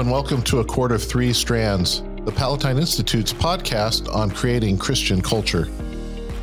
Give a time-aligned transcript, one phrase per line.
[0.00, 5.20] and welcome to A Cord of Three Strands, the Palatine Institute's podcast on creating Christian
[5.20, 5.66] culture.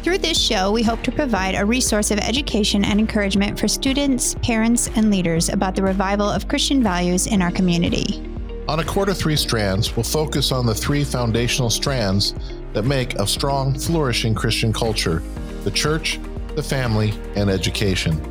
[0.04, 4.36] Through this show, we hope to provide a resource of education and encouragement for students,
[4.44, 8.24] parents, and leaders about the revival of Christian values in our community.
[8.68, 12.36] On A Cord of Three Strands, we'll focus on the three foundational strands
[12.74, 15.24] that make a strong, flourishing Christian culture
[15.64, 16.20] the church,
[16.54, 18.22] the family, and education.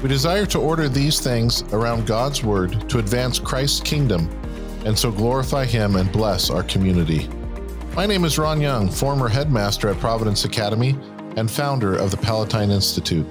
[0.00, 4.30] We desire to order these things around God's Word to advance Christ's kingdom
[4.84, 7.28] and so glorify Him and bless our community.
[7.96, 10.96] My name is Ron Young, former headmaster at Providence Academy
[11.36, 13.26] and founder of the Palatine Institute.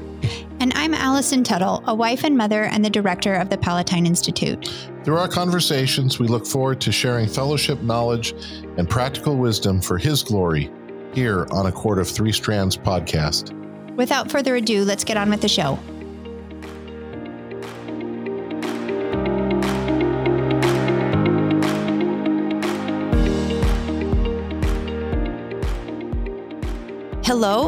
[0.60, 4.74] And I'm Allison Tuttle, a wife and mother and the director of the Palatine Institute.
[5.04, 8.34] Through our conversations, we look forward to sharing fellowship knowledge
[8.78, 10.72] and practical wisdom for His glory
[11.14, 13.52] here on a Cord of Three Strands podcast.
[13.96, 15.78] Without further ado, let's get on with the show.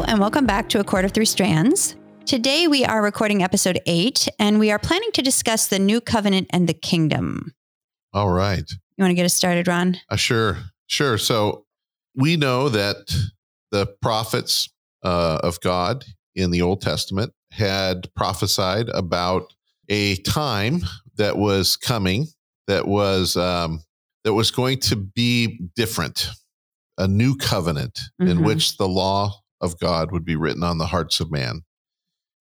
[0.06, 1.96] And welcome back to A Cord of Three Strands.
[2.26, 6.46] Today we are recording episode eight, and we are planning to discuss the new covenant
[6.50, 7.52] and the kingdom.
[8.14, 8.62] All right.
[8.70, 9.96] You want to get us started, Ron?
[10.08, 10.58] Uh, sure.
[10.86, 11.18] Sure.
[11.18, 11.64] So
[12.14, 12.98] we know that
[13.72, 16.04] the prophets uh, of God
[16.36, 19.54] in the Old Testament had prophesied about
[19.88, 20.82] a time
[21.16, 22.28] that was coming
[22.68, 23.82] that was um,
[24.22, 26.28] that was going to be different,
[26.96, 28.30] a new covenant mm-hmm.
[28.30, 31.62] in which the law of God would be written on the hearts of man.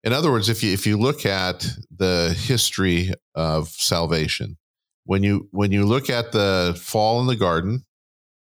[0.02, 4.58] In other words, if you if you look at the history of salvation,
[5.04, 7.84] when you when you look at the fall in the garden,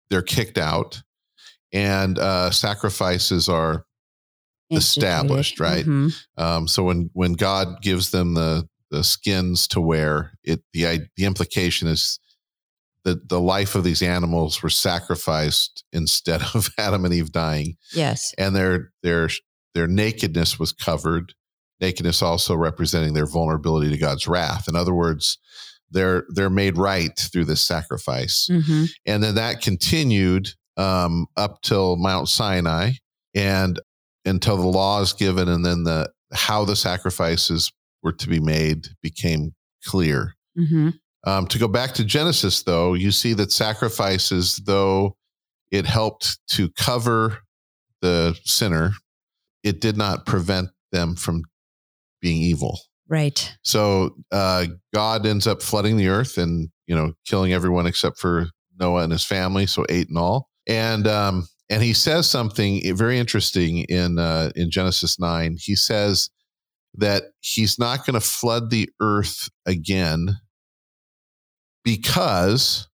[0.09, 1.01] they're kicked out,
[1.73, 3.85] and uh, sacrifices are
[4.71, 5.85] established, right?
[5.85, 6.09] Mm-hmm.
[6.43, 11.25] Um, so when when God gives them the the skins to wear, it the the
[11.25, 12.19] implication is
[13.03, 17.77] that the life of these animals were sacrificed instead of Adam and Eve dying.
[17.93, 18.33] Yes.
[18.37, 19.29] And their their
[19.73, 21.33] their nakedness was covered.
[21.79, 24.67] Nakedness also representing their vulnerability to God's wrath.
[24.67, 25.37] In other words,
[25.91, 28.47] they're they're made right through this sacrifice.
[28.51, 28.85] Mm-hmm.
[29.05, 32.91] And then that continued um, up till Mount Sinai
[33.35, 33.79] and
[34.25, 37.71] until the law is given and then the how the sacrifices
[38.03, 39.53] were to be made became
[39.85, 40.35] clear.
[40.57, 40.89] Mm-hmm.
[41.25, 45.17] Um, to go back to Genesis, though, you see that sacrifices, though
[45.71, 47.39] it helped to cover
[48.01, 48.91] the sinner,
[49.63, 51.43] it did not prevent them from
[52.21, 52.79] being evil.
[53.09, 53.55] Right.
[53.63, 58.47] So uh, God ends up flooding the earth and you know killing everyone except for
[58.79, 60.49] Noah and his family, so eight and all.
[60.67, 65.57] And um, and he says something very interesting in uh, in Genesis nine.
[65.59, 66.29] He says
[66.95, 70.37] that he's not going to flood the earth again
[71.87, 72.89] because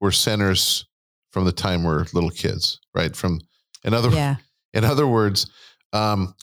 [0.00, 0.84] we're sinners
[1.30, 3.14] from the time we're little kids, right?
[3.14, 3.40] From
[3.84, 4.36] in other yeah.
[4.74, 5.48] in other words,
[5.92, 6.34] um,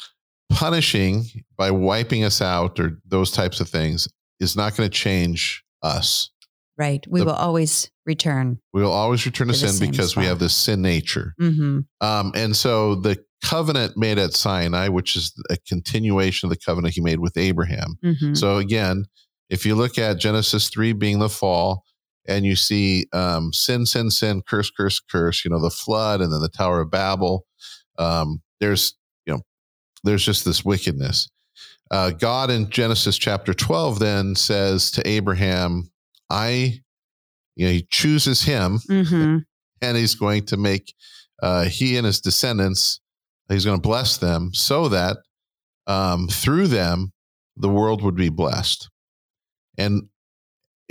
[0.49, 1.25] punishing
[1.57, 4.07] by wiping us out or those types of things
[4.39, 6.29] is not going to change us.
[6.77, 7.05] Right.
[7.05, 8.59] We the, will always return.
[8.71, 10.21] We will always return to, to sin because spot.
[10.21, 11.35] we have this sin nature.
[11.39, 11.79] Mm-hmm.
[11.99, 16.93] Um, and so the covenant made at Sinai, which is a continuation of the covenant
[16.93, 17.97] he made with Abraham.
[18.03, 18.35] Mm-hmm.
[18.35, 19.03] So again,
[19.49, 21.83] if you look at Genesis 3 being the fall,
[22.25, 26.31] and you see um, sin, sin, sin, curse, curse, curse, you know, the flood and
[26.31, 27.45] then the Tower of Babel,
[27.97, 28.95] um, there's,
[29.25, 29.41] you know,
[30.03, 31.29] there's just this wickedness.
[31.91, 35.91] Uh, God in Genesis chapter 12 then says to Abraham,
[36.29, 36.79] I,
[37.55, 39.39] you know, he chooses him mm-hmm.
[39.81, 40.93] and he's going to make,
[41.41, 43.01] uh, he and his descendants,
[43.49, 45.17] he's going to bless them so that
[45.87, 47.11] um, through them,
[47.57, 48.89] the world would be blessed.
[49.77, 50.03] And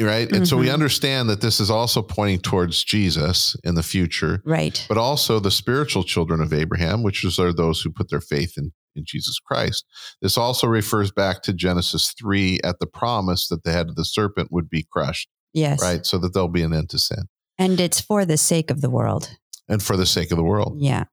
[0.01, 0.29] right?
[0.29, 0.45] And mm-hmm.
[0.45, 0.75] so we mm-hmm.
[0.75, 4.85] understand that this is also pointing towards jesus in the future right.
[4.89, 8.55] but also the spiritual children of abraham which is, are those who put their faith
[8.57, 9.85] in in jesus christ.
[10.21, 14.05] This also refers back to genesis 3 at the promise that the head of the
[14.05, 15.83] serpent would be crushed yes.
[15.83, 16.05] right?
[16.05, 17.25] So that there'll be an end to sin.
[17.59, 19.37] And it's for the sake of the world.
[19.69, 20.77] And for the sake of the world.
[20.79, 21.05] Yeah.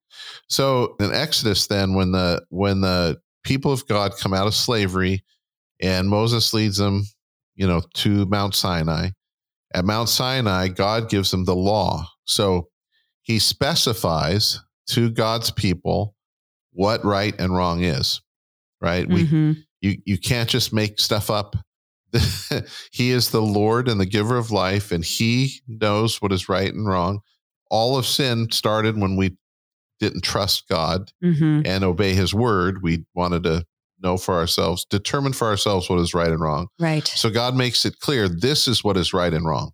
[0.48, 5.24] So in exodus then when the when the people of god come out of slavery
[5.81, 7.04] and moses leads them
[7.60, 9.10] you know, to Mount Sinai.
[9.76, 12.08] At Mount Sinai, God gives them the law.
[12.24, 12.70] So
[13.22, 14.60] he specifies
[14.92, 16.16] to God's people
[16.72, 18.22] what right and wrong is,
[18.82, 19.08] right?
[19.08, 19.50] Mm-hmm.
[19.50, 21.56] We you you can't just make stuff up.
[22.92, 26.74] he is the Lord and the giver of life, and he knows what is right
[26.74, 27.20] and wrong.
[27.70, 29.38] All of sin started when we
[30.00, 31.62] didn't trust God mm-hmm.
[31.66, 32.82] and obey his word.
[32.82, 33.66] We wanted to
[34.01, 36.68] know for ourselves, determine for ourselves what is right and wrong.
[36.80, 37.07] Right.
[37.07, 39.72] So God makes it clear this is what is right and wrong.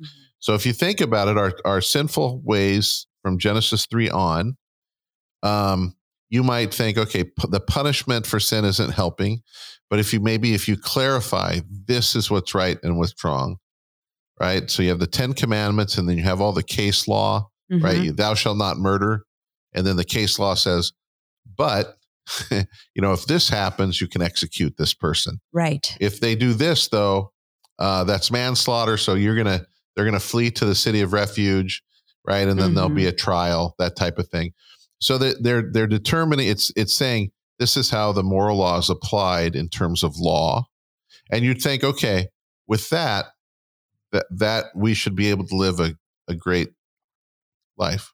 [0.00, 0.06] Mm-hmm.
[0.40, 4.56] So if you think about it, our, our sinful ways from Genesis 3 on,
[5.42, 5.94] um,
[6.28, 9.42] you might think, okay, p- the punishment for sin isn't helping.
[9.88, 13.56] But if you maybe if you clarify this is what's right and what's wrong,
[14.40, 14.70] right?
[14.70, 17.82] So you have the Ten Commandments and then you have all the case law, Mhm.
[17.82, 18.00] right?
[18.00, 19.24] You- Thou shalt not murder.
[19.72, 20.92] And then the case law says,
[21.56, 21.96] but
[22.50, 25.40] you know, if this happens, you can execute this person.
[25.52, 25.96] Right.
[26.00, 27.32] If they do this, though,
[27.78, 28.96] uh, that's manslaughter.
[28.96, 29.66] So you're gonna
[29.96, 31.82] they're gonna flee to the city of refuge,
[32.26, 32.46] right?
[32.48, 32.94] And then there'll Mhm.
[32.96, 34.52] be a trial, that type of thing.
[35.00, 38.90] So that they're they're determining it's it's saying this is how the moral law is
[38.90, 40.66] applied in terms of law.
[41.30, 42.28] And you'd think, okay,
[42.66, 43.26] with that,
[44.12, 45.94] that that we should be able to live a,
[46.28, 46.68] a great
[47.76, 48.12] life.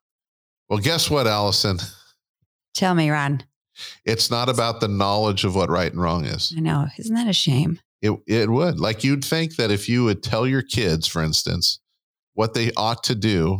[0.68, 1.78] Well, guess what, Allison?
[2.74, 3.42] Tell me, Ron.
[4.04, 6.52] It's not about the knowledge of what right and wrong is.
[6.56, 6.86] I know.
[6.98, 7.80] Isn't that a shame?
[8.02, 8.78] It it would.
[8.80, 11.80] Like you'd think that if you would tell your kids, for instance,
[12.34, 13.58] what they ought to do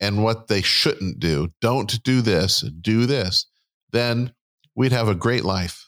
[0.00, 3.46] and what they shouldn't do, don't do this, do this,
[3.90, 4.32] then
[4.76, 5.84] we'd have a great life.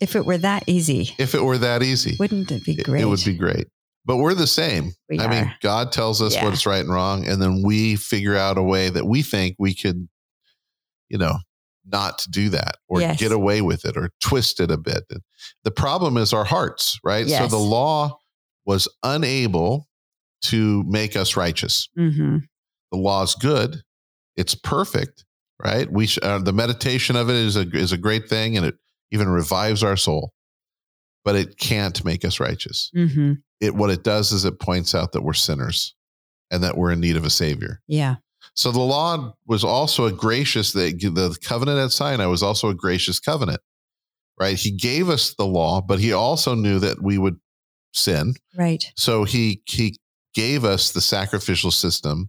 [0.00, 3.02] If it were that easy, If it were that easy, wouldn't it be great?
[3.02, 3.66] it would be great.
[4.06, 4.92] But we're the same.
[5.10, 5.54] We I mean.
[5.60, 6.44] God tells us Yeah.
[6.44, 9.74] what's right and wrong, and then we figure out a way that we think we
[9.74, 10.08] could,
[11.10, 11.38] you know,
[11.84, 13.18] not to do that or Yes.
[13.18, 15.04] get away with it or twist it a bit.
[15.64, 17.26] The problem is our hearts, right?
[17.28, 18.18] So the law
[18.66, 19.88] was unable
[20.44, 21.88] to make us righteous.
[21.96, 22.38] hmm
[22.92, 23.82] The is good;
[24.36, 25.24] it's perfect,
[25.62, 25.90] right?
[25.90, 28.76] We sh- uh, the meditation of it is a is a great thing, and it
[29.10, 30.32] even revives our soul.
[31.24, 35.12] But it can't make us righteous hmm it what it does is it points out
[35.12, 35.94] that we're sinners
[36.50, 37.82] and that we're in need of a savior.
[37.86, 38.16] Yeah.
[38.60, 42.74] So the law was also a gracious the, the covenant at Sinai was also a
[42.74, 43.62] gracious covenant.
[44.38, 44.54] Right?
[44.54, 47.36] He gave us the law, but he also knew that we would
[47.94, 48.34] sin.
[48.54, 48.84] Right.
[48.96, 49.96] So he he
[50.34, 52.28] gave us the sacrificial system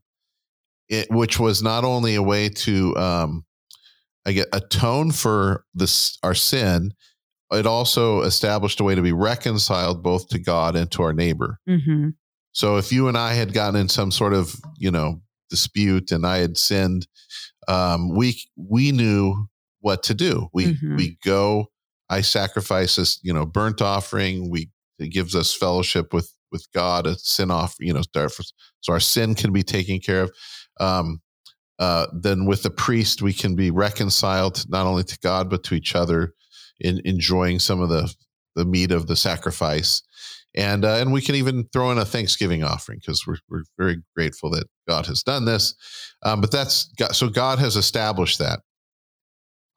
[0.87, 3.43] it, which was not only a way to um
[4.25, 6.93] I get atone for this our sin,
[7.51, 11.59] it also established a way to be reconciled both to God and to our neighbor.
[11.67, 12.11] hmm
[12.53, 16.25] So if you and I had gotten in some sort of, you know, dispute and
[16.25, 17.07] I had sinned,
[17.67, 19.47] um, we we knew
[19.81, 20.49] what to do.
[20.53, 20.97] We Mhm.
[20.97, 21.67] we go,
[22.09, 24.49] I sacrifice this, you know, burnt offering.
[24.51, 28.99] We it gives us fellowship with with God, a sin off, you know, so our
[28.99, 30.31] sin can be taken care of.
[30.79, 31.21] Um,
[31.79, 35.75] uh, then with the priest, we can be reconciled not only to God but to
[35.75, 36.33] each other,
[36.79, 38.13] in enjoying some of the
[38.55, 40.01] the meat of the sacrifice
[40.55, 44.01] and uh, and we can even throw in a Thanksgiving offering because we're we're very
[44.15, 45.75] grateful that God has done this.
[46.23, 48.61] Um, but that's God, so God has established that.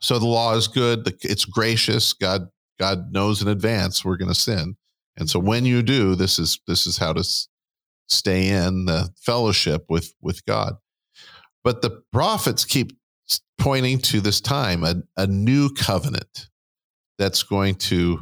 [0.00, 1.04] So the law is good.
[1.04, 2.12] the- It's gracious.
[2.12, 2.48] God
[2.78, 4.76] God knows in advance we're going to sin,
[5.16, 7.48] and so when you do, this is this is how to s-
[8.08, 10.74] stay in the fellowship with with God.
[11.62, 12.92] But the prophets keep
[13.58, 16.48] pointing to this time a, a new covenant
[17.18, 18.20] that's going to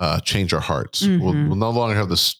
[0.00, 1.02] uh, change our hearts.
[1.06, 1.48] We'll, Mhm.
[1.48, 2.36] we'll no longer have this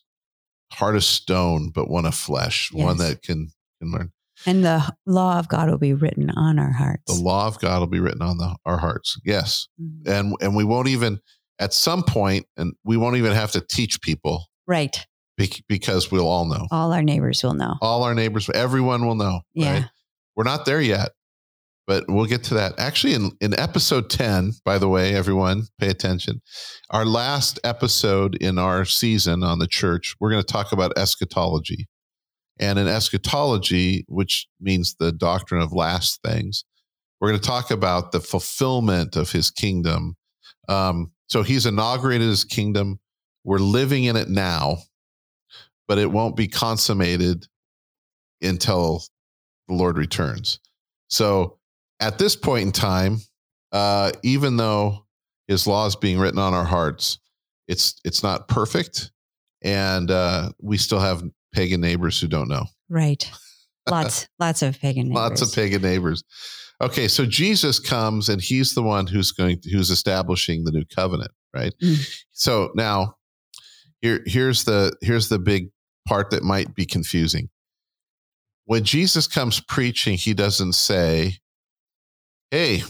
[0.72, 4.12] heart of stone, but one of flesh, one that can can learn.
[4.46, 7.02] And the law of God will be written on our hearts.
[7.14, 9.18] The law of God will be written on the, our hearts.
[9.24, 10.08] Yes, Mhm.
[10.08, 11.20] and and we won't even
[11.58, 15.06] at some point, and we won't even have to teach people Right.
[15.36, 16.66] bec- because we'll all know.
[16.70, 17.76] All our neighbors will know.
[17.82, 19.42] All our neighbors, everyone will know.
[19.52, 19.72] Yeah.
[19.72, 19.90] Right?
[20.36, 21.10] We're not there yet,
[21.90, 22.78] but we'll get to that.
[22.78, 26.40] Actually, in, in episode 10, by the way, everyone, pay attention.
[26.90, 31.88] Our last episode in our season on the church, we're going to talk about eschatology.
[32.60, 36.64] And in eschatology, which means the doctrine of last things,
[37.20, 40.14] we're going to talk about the fulfillment of his kingdom.
[40.68, 43.00] Um, so he's inaugurated his kingdom.
[43.42, 44.76] We're living in it now,
[45.88, 47.48] but it won't be consummated
[48.40, 49.02] until
[49.66, 50.60] the Lord returns.
[51.08, 51.56] So
[52.00, 53.18] at this point in time,
[53.72, 55.06] uh, even though
[55.48, 57.18] his law is being written on our hearts,
[57.68, 59.12] it's it's not perfect,
[59.62, 62.64] and uh, we still have pagan neighbors who don't know.
[62.88, 63.30] Right.
[63.88, 65.16] Lots, lots of pagan neighbors.
[65.16, 66.22] Lots of pagan neighbors.
[66.82, 71.30] Okay, so Jesus comes and he's the one who's going who's establishing the new covenant,
[71.54, 71.74] right?
[71.82, 72.24] Mm.
[72.32, 73.16] So now
[74.00, 75.68] here here's the here's the big
[76.08, 77.50] part that might be confusing.
[78.64, 81.34] When Jesus comes preaching, he doesn't say,
[82.50, 82.82] "Hey,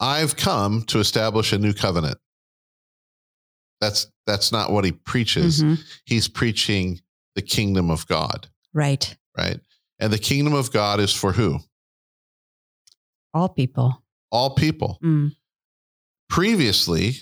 [0.00, 2.18] I've come to establish a new covenant."
[3.80, 5.62] That's that's not what he preaches.
[5.62, 5.82] Mhm.
[6.04, 7.00] He's preaching
[7.34, 9.16] the kingdom of God, Right.
[9.36, 9.58] right?
[9.98, 11.60] And the kingdom of God is for who?
[13.34, 14.02] All people.
[14.30, 14.98] All people.
[15.02, 15.34] Mm.
[16.28, 17.16] Previously,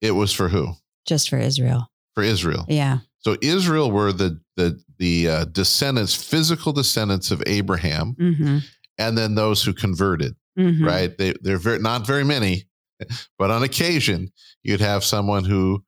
[0.00, 0.74] it was for who?
[1.06, 1.90] Just for Israel.
[2.14, 2.66] For Israel.
[2.68, 2.98] Yeah.
[3.18, 8.58] So Israel were the the the uh, descendants, physical descendants of Abraham, Mm-hmm.
[8.98, 10.36] and then those who converted.
[10.58, 10.84] Mm-hmm.
[10.84, 11.16] Right?
[11.16, 12.64] They they're very, not very many,
[13.38, 14.32] but on occasion
[14.62, 15.82] you'd have someone who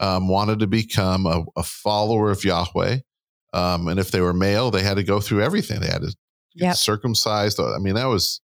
[0.00, 2.98] um, wanted to become a, a follower of Yahweh,
[3.52, 5.80] um, and if they were male, they had to go through everything.
[5.80, 6.16] They had to get
[6.58, 6.76] Yep.
[6.76, 7.60] circumcised.
[7.60, 8.40] I mean, that was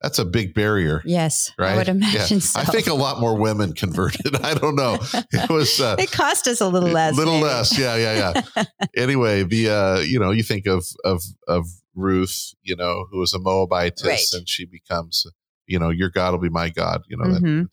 [0.00, 1.02] that's a big barrier.
[1.04, 1.72] Yes, Right?
[1.72, 2.60] I would imagine so.
[2.60, 4.36] I think a lot more women converted.
[4.44, 4.98] I don't know.
[5.32, 7.16] It was uh, it cost us a little less.
[7.16, 7.44] little maybe.
[7.46, 7.76] less.
[7.76, 8.64] Yeah, yeah, yeah.
[8.96, 11.66] anyway, the uh, you know, you think of of of
[11.98, 14.26] Ruth, you know, who was a Moabitess, Right.
[14.32, 15.26] and she becomes,
[15.66, 17.02] you know, your God will be my God.
[17.08, 17.42] You know that.
[17.42, 17.68] Mhm.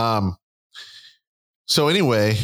[0.00, 0.36] Um.
[1.66, 2.38] So anyway,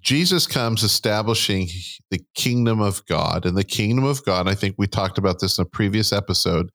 [0.00, 1.68] Jesus comes establishing
[2.10, 4.46] the kingdom of God, and the kingdom of God.
[4.48, 6.70] I think we talked about this in a previous episode.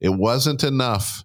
[0.00, 1.24] It wasn't enough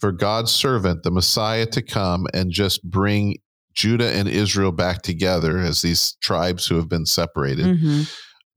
[0.00, 3.36] for God's servant, the Messiah, to come and just bring
[3.72, 7.64] Judah and Israel back together as these tribes who have been separated.
[7.66, 8.10] Mhm.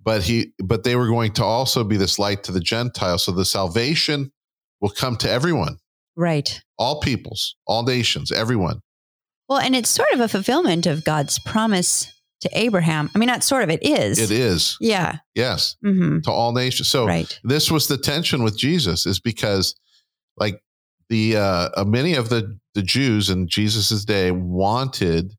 [0.10, 3.24] But he, but they were going to also be this light to the Gentiles.
[3.26, 4.32] So the salvation
[4.82, 5.78] will come to everyone,
[6.16, 6.62] Right.
[6.80, 8.80] all peoples, all nations, everyone.
[9.48, 12.12] Well, and it's sort of a fulfillment of God's promise
[12.42, 13.12] to Abraham.
[13.14, 14.18] I mean, not sort of, it is.
[14.18, 15.18] It is, Yeah.
[15.36, 16.90] yes, hmm to all nations.
[16.90, 17.40] So Right.
[17.44, 19.76] this was the tension with Jesus, is because
[20.38, 20.60] like
[21.10, 25.36] the uh, uh, many of the the Jews in Jesus's day wanted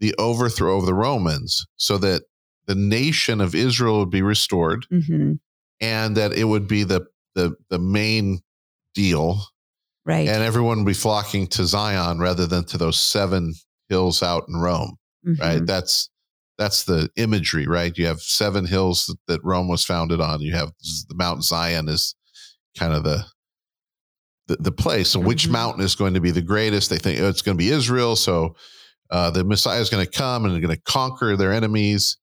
[0.00, 2.22] the overthrow of the Romans, so that
[2.66, 5.32] the nation of Israel would be restored, hmm
[5.80, 8.40] and that it would be the the the main
[8.94, 9.40] deal,
[10.06, 10.28] Right.
[10.28, 13.54] and everyone would be flocking to Zion rather than to those seven
[13.88, 14.96] hills out in Rome.
[15.26, 15.40] Mhm.
[15.40, 15.66] Right?
[15.66, 16.08] That's
[16.58, 17.96] that's the imagery, right?
[17.98, 20.40] You have seven hills that, that Rome was founded on.
[20.40, 20.70] You have
[21.08, 22.14] the Mount Zion is
[22.78, 23.24] kind of the
[24.46, 25.10] the, the place.
[25.10, 25.52] So which Mhm.
[25.52, 26.90] mountain is going to be the greatest?
[26.90, 28.14] They think oh, it's going to be Israel.
[28.14, 28.54] So
[29.10, 32.16] uh, the Messiah is going to come and they're going to conquer their enemies.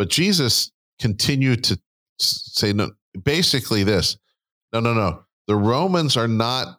[0.00, 1.78] But Jesus continued to
[2.18, 2.92] say, no,
[3.22, 4.16] basically this
[4.72, 5.24] no, no, no.
[5.46, 6.78] The Romans are not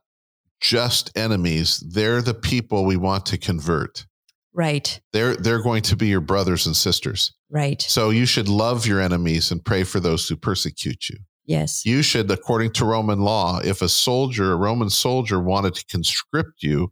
[0.60, 4.08] just enemies, they're the people we want to convert.
[4.56, 5.00] Right.
[5.14, 7.32] They're, they're going to be your brothers and sisters.
[7.52, 7.80] Right.
[7.80, 11.18] So you should love your enemies and pray for those who persecute you.
[11.46, 11.86] Yes.
[11.86, 16.64] You should, according to Roman law, if a soldier, a Roman soldier wanted to conscript
[16.64, 16.92] you,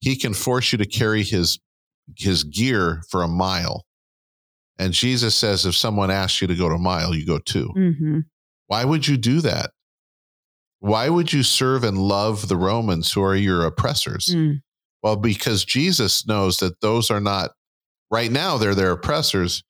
[0.00, 1.58] he can force you to carry his
[2.16, 3.84] his gear for a mile.
[4.78, 7.68] And Jesus says if someone asks you to go to a mile, you go two.
[7.74, 8.20] hmm
[8.68, 9.70] Why would you do that?
[10.80, 14.26] Why would you serve and love the Romans who are your oppressors?
[14.32, 14.60] Mm.
[15.02, 17.50] Well, because Jesus knows that those are not,
[18.10, 19.64] right now, they're their oppressors.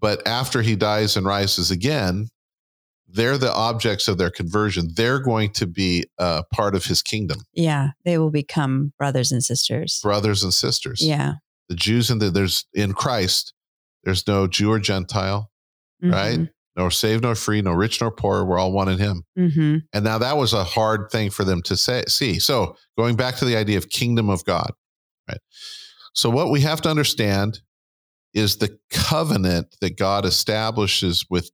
[0.00, 2.26] But after he dies and rises again,
[3.06, 4.88] they're the objects of their conversion.
[4.96, 7.90] They're going to be a part of his kingdom, Yeah.
[8.04, 10.00] They will become brothers and sisters.
[10.02, 11.00] brothers and sisters.
[11.06, 11.34] Yeah.
[11.68, 13.54] The Jews and the, there's in Christ,
[14.04, 15.50] there's no Jew or Gentile,
[16.02, 16.48] right?
[16.76, 18.44] Nor saved nor free, no rich nor poor.
[18.44, 19.24] We're all one in him.
[19.36, 22.38] hmm And now that was a hard thing for them to say, see.
[22.38, 24.72] So going back to the idea of kingdom of God,
[25.28, 25.38] right?
[26.14, 27.60] So what we have to understand
[28.34, 31.50] is the covenant that God establishes with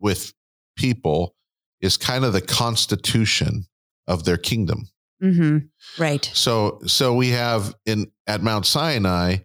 [0.00, 0.32] with
[0.76, 1.34] people
[1.80, 3.64] is kind of the constitution
[4.06, 4.88] of their kingdom.
[5.20, 5.58] hmm
[5.98, 6.30] Right.
[6.32, 9.38] So so we have in at Mount Sinai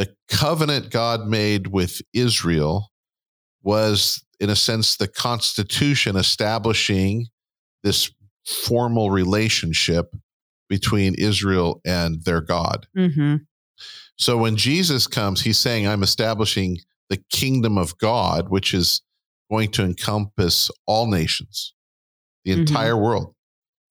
[0.00, 2.90] the covenant God made with Israel
[3.62, 7.26] was in a sense the constitution establishing
[7.82, 8.10] this
[8.46, 10.16] formal relationship
[10.70, 12.86] between Israel and their God.
[12.96, 13.36] hmm
[14.16, 16.78] So when Jesus comes he's saying I'm establishing
[17.10, 19.02] the kingdom of God which is
[19.50, 21.74] going to encompass all nations
[22.46, 22.58] the Mhm.
[22.60, 23.34] entire world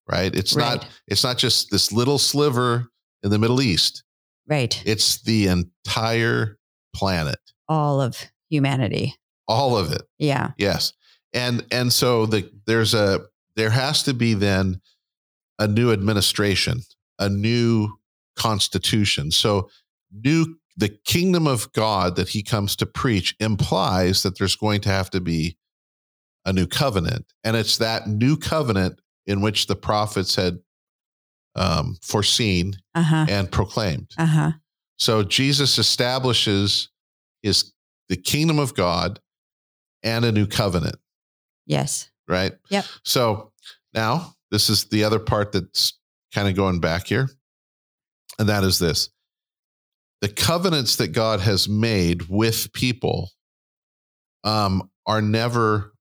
[0.08, 0.90] right it's not Right.
[1.06, 2.88] it's not just this little sliver
[3.22, 4.02] in the Middle East.
[4.50, 4.82] Right.
[4.84, 6.58] It's the entire
[6.94, 7.38] planet,
[7.68, 8.16] All of
[8.50, 9.14] humanity.
[9.46, 10.02] all of it.
[10.18, 10.50] Yeah.
[10.58, 10.92] Yes.
[11.32, 13.20] And and so the there's a
[13.56, 14.80] there has to be then
[15.60, 16.80] a new administration,
[17.18, 17.98] a new
[18.36, 19.30] constitution.
[19.30, 19.70] So
[20.12, 24.88] new the kingdom of God that he comes to preach implies that there's going to
[24.88, 25.56] have to be
[26.44, 27.26] a new covenant.
[27.44, 30.58] And it's that new covenant in which the prophets had
[31.56, 33.26] um, foreseen Uh huh.
[33.28, 34.10] and proclaimed.
[34.18, 34.52] Uh huh.
[34.98, 36.88] So Jesus establishes
[37.42, 37.72] his
[38.08, 39.20] the kingdom of God
[40.02, 40.96] and a new covenant,
[41.66, 42.10] Yes.
[42.28, 42.52] right?
[42.70, 42.84] Yep.
[43.04, 43.52] So
[43.94, 45.92] now this is the other part that's
[46.34, 47.28] kind of going back here.
[48.38, 49.10] And that is this.
[50.22, 53.30] The covenants that God has made with people
[54.44, 55.92] um, are never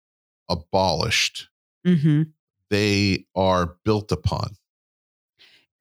[0.50, 1.48] abolished.
[1.86, 2.24] hmm
[2.70, 4.56] They are built upon.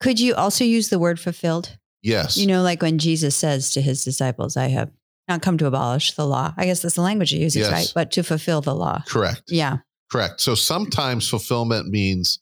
[0.01, 1.77] Could you also use the word fulfilled?
[2.03, 2.37] Yes.
[2.37, 4.91] You know, like when Jesus says to his disciples, I have
[5.29, 6.55] Not come to abolish the law.
[6.57, 7.71] I guess that's the language he uses, Yes.
[7.73, 7.93] right?
[7.95, 9.03] But to fulfill the law.
[9.07, 9.43] Correct.
[9.49, 9.79] Yeah.
[10.11, 10.41] Correct.
[10.41, 12.39] So sometimes fulfillment means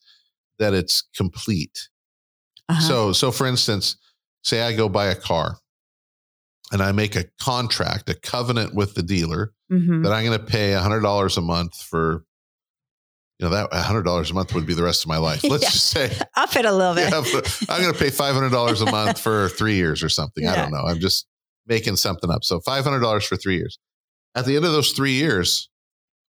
[0.61, 1.89] that it's complete.
[2.69, 2.81] Uh-huh.
[2.81, 3.97] So, so for instance,
[4.45, 5.59] say I go buy a car
[6.73, 10.05] and I make a contract, a covenant with the dealer Mhm.
[10.05, 12.25] that I'm going to pay $100 a month for,
[13.39, 15.45] you know, that $100 a month would be the rest of my life.
[15.45, 15.71] Let's Yeah.
[15.71, 17.11] just say Up it a little bit.
[17.11, 17.19] yeah,
[17.69, 20.47] I'm going to pay $500 a month for three years or something.
[20.47, 20.83] I don't know.
[20.87, 21.27] I'm just
[21.67, 22.45] making something up.
[22.45, 23.79] So $500 for three years.
[24.35, 25.69] At the end of those three years,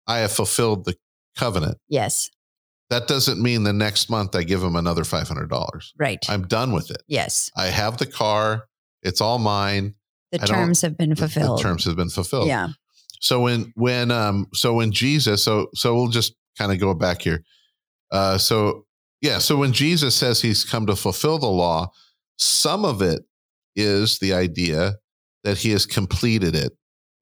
[0.06, 0.94] I have fulfilled the
[1.36, 1.78] covenant.
[1.88, 2.30] Yes.
[2.90, 5.84] That doesn't mean the next month I give him another $500.
[5.98, 6.24] Right.
[6.28, 7.02] I'm done with it.
[7.08, 7.50] yes.
[7.56, 8.66] I have the car.
[9.02, 9.94] It's all mine.
[10.32, 11.58] The I terms have been The- fulfilled.
[11.58, 12.48] The terms have been fulfilled.
[12.48, 12.68] Yeah.
[13.20, 17.22] So when when um so when Jesus so so we'll just kind of go back
[17.22, 17.42] here.
[18.10, 18.86] Uh so
[19.20, 21.90] yeah, so when Jesus says he's come to fulfill the law,
[22.38, 23.22] some of it
[23.76, 24.94] is the idea
[25.44, 26.72] that he has completed it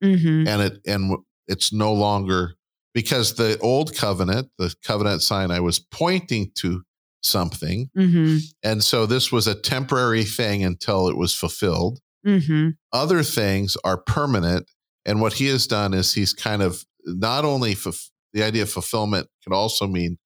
[0.03, 1.17] hmm and it and
[1.49, 2.55] it's no longer
[2.95, 6.83] because the old covenant, the covenant at Sinai was pointing to
[7.23, 7.89] something.
[7.95, 12.01] hmm And so this was a temporary thing until it was fulfilled.
[12.25, 14.71] hmm other things are permanent.
[15.07, 18.71] And what he has done is he's kind of not only fulf- the idea of
[18.71, 20.19] fulfillment can also mean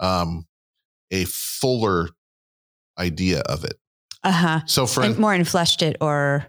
[0.00, 0.46] um,
[1.10, 2.08] a fuller
[2.98, 3.74] idea of it.
[4.22, 4.60] Uh huh.
[4.66, 6.46] So, for And more enfleshed it or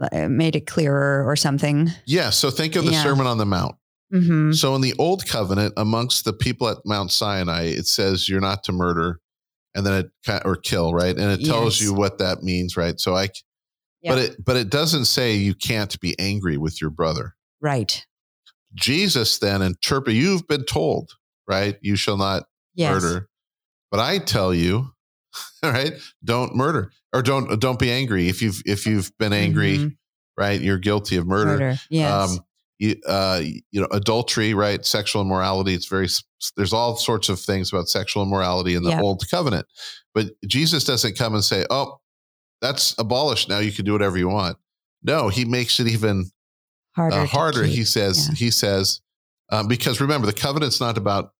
[0.00, 1.90] uh, made it clearer or something.
[2.06, 3.02] yeah, so think of the Yeah.
[3.02, 3.76] Sermon on the Mount.
[4.10, 8.40] hmm So, in the Old Covenant, amongst the people at Mount Sinai, it says you're
[8.40, 9.20] not to murder,
[9.74, 11.16] and then it or kill, right?
[11.16, 11.88] And it tells Yes.
[11.88, 12.98] you what that means, right?
[13.00, 13.28] So I,
[14.02, 14.14] Yeah.
[14.14, 17.34] but it but it doesn't say you can't be angry with your brother.
[17.60, 18.06] Right.
[18.76, 21.10] Jesus then interpret you've been told,
[21.48, 21.76] right?
[21.82, 23.02] You shall not Yes.
[23.02, 23.28] murder.
[23.90, 24.92] But I tell you,
[25.62, 28.28] all right, don't murder or don't don't be angry.
[28.28, 29.96] If you've if you've been angry, Mhm.
[30.36, 31.52] right, you're guilty of murder.
[31.58, 31.80] Murder.
[31.90, 32.30] Yes.
[32.30, 32.40] Um
[32.78, 34.84] you, uh, you know, adultery, right?
[34.84, 35.72] Sexual immorality.
[35.72, 36.08] It's very,
[36.58, 39.66] there's all sorts of things about sexual immorality in the old covenant.
[40.14, 41.96] But Jesus doesn't come and say, oh,
[42.60, 43.48] that's abolished.
[43.48, 44.58] Now you can do whatever you want.
[45.02, 46.30] No, he makes it even
[46.96, 47.16] harder.
[47.16, 47.62] uh, harder.
[47.64, 48.34] He says, Yeah.
[48.34, 49.00] he says,
[49.50, 51.30] um, because remember, the covenant's not about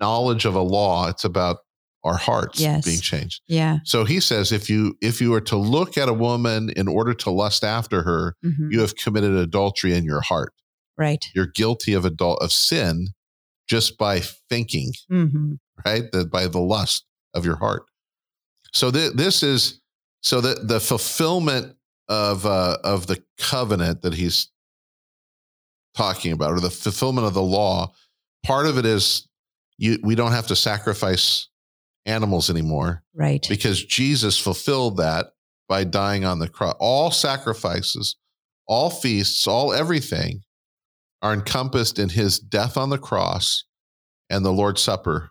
[0.00, 1.58] knowledge of a law; it's about
[2.04, 2.84] our hearts Yes.
[2.84, 3.40] being changed.
[3.48, 3.78] Yeah.
[3.84, 7.14] So he says, if you if you are to look at a woman in order
[7.14, 8.70] to lust after her, Mhm.
[8.72, 10.52] you have committed adultery in your heart.
[10.98, 11.24] Right.
[11.34, 13.08] You're guilty of adult of sin
[13.68, 16.10] just by thinking, hmm right?
[16.12, 17.84] The, by the lust of your heart.
[18.72, 19.80] So th- this is
[20.22, 21.76] so that the fulfillment
[22.08, 24.48] of uh, of the covenant that he's
[25.96, 27.92] talking about, or the fulfillment of the law.
[28.44, 29.28] Part of it is
[29.78, 29.98] you.
[30.02, 31.48] We don't have to sacrifice
[32.04, 33.44] animals anymore Right.
[33.48, 35.26] because Jesus fulfilled that
[35.68, 36.76] by dying on the cross.
[36.78, 38.16] All sacrifices,
[38.68, 40.42] all feasts, all everything
[41.22, 43.64] are encompassed in his death on the cross
[44.30, 45.30] and the Lord's Supper,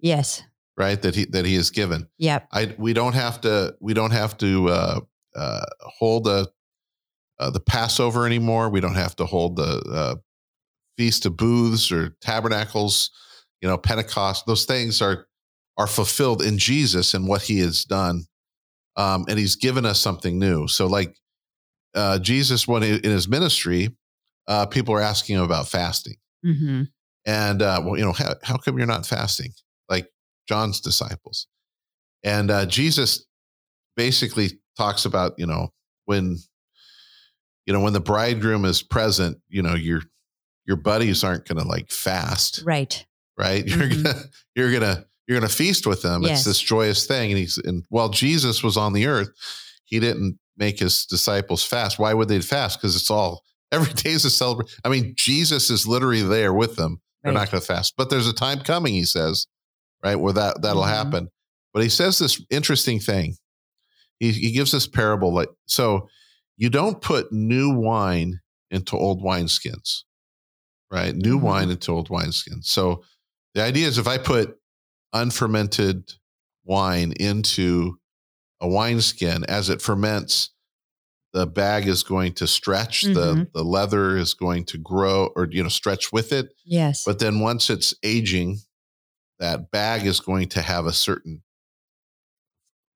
[0.00, 0.42] Yes.
[0.76, 1.00] right?
[1.00, 2.08] That he that he has given.
[2.18, 2.48] Yep.
[2.52, 5.00] I we don't have to we don't have to uh,
[5.36, 6.48] uh, hold the
[7.38, 8.70] uh, the Passover anymore.
[8.70, 10.14] We don't have to hold the uh,
[10.96, 13.10] feast of booths or tabernacles.
[13.60, 14.46] You know, Pentecost.
[14.46, 15.26] Those things are
[15.76, 18.24] are fulfilled in Jesus and what He has done,
[18.96, 20.68] um, and He's given us something new.
[20.68, 21.16] So, like
[21.94, 23.96] uh, Jesus, when he- in His ministry,
[24.46, 26.16] uh, people are asking him about fasting.
[26.42, 26.82] hmm
[27.24, 29.52] And uh, well, you know, how, how come you're not fasting
[29.88, 30.08] like
[30.48, 31.46] John's disciples?
[32.22, 33.24] And uh, Jesus
[33.96, 35.72] basically talks about, you know,
[36.04, 36.36] when,
[37.66, 40.02] you know, when the bridegroom is present, you know, your
[40.66, 43.04] your buddies aren't going to like fast, Right.
[43.38, 43.66] right?
[43.66, 44.02] You're Mhm.
[44.04, 44.22] gonna
[44.54, 46.22] you're gonna you're gonna feast with them.
[46.22, 46.38] Yes.
[46.38, 47.30] It's this joyous thing.
[47.32, 49.28] And he's and while Jesus was on the earth,
[49.84, 51.98] he didn't make his disciples fast.
[51.98, 52.80] Why would they fast?
[52.80, 54.78] Because it's all every day is a celebration.
[54.84, 57.00] I mean, Jesus is literally there with them.
[57.22, 57.40] They're Right.
[57.40, 57.94] not going to fast.
[57.96, 59.46] But there's a time coming, he says,
[60.04, 60.88] right, where that that'll Mhm.
[60.88, 61.28] happen.
[61.72, 63.36] But he says this interesting thing.
[64.20, 66.08] He he gives this parable like so
[66.56, 68.40] you don't put new wine
[68.70, 70.02] into old wineskins.
[70.90, 71.14] Right?
[71.14, 71.42] New Mhm.
[71.42, 72.66] wine into old wineskins.
[72.66, 73.04] So
[73.54, 74.56] the idea is if I put
[75.12, 76.12] unfermented
[76.64, 77.98] wine into
[78.60, 80.50] a wineskin as it ferments,
[81.32, 83.52] the bag is going to stretch, the Mhm.
[83.52, 86.54] the leather is going to grow or you know stretch with it.
[86.64, 87.02] Yes.
[87.04, 88.60] But then once it's aging,
[89.40, 91.42] that bag is going to have a certain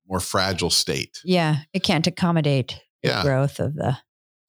[0.07, 1.19] more fragile state.
[1.23, 1.63] yeah.
[1.73, 3.21] It can't accommodate the Yeah.
[3.23, 3.97] growth of the.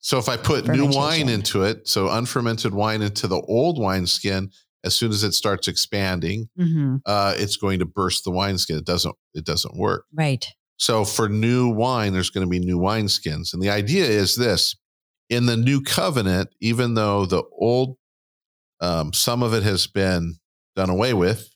[0.00, 4.06] So if I put new wine into it, so unfermented wine into the old wine
[4.06, 4.50] skin,
[4.82, 8.76] as soon as it starts expanding, hmm uh, it's going to burst the wineskin.
[8.78, 9.14] It doesn't.
[9.34, 10.06] It doesn't work.
[10.12, 10.46] Right.
[10.78, 14.74] So for new wine, there's going to be new wineskins, and the idea is this:
[15.28, 17.98] in the new covenant, even though the old,
[18.80, 20.36] um, some of it has been
[20.76, 21.46] done away with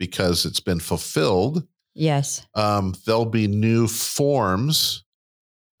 [0.00, 2.44] because it's been fulfilled, Yes.
[2.56, 5.01] um, there'll be new forms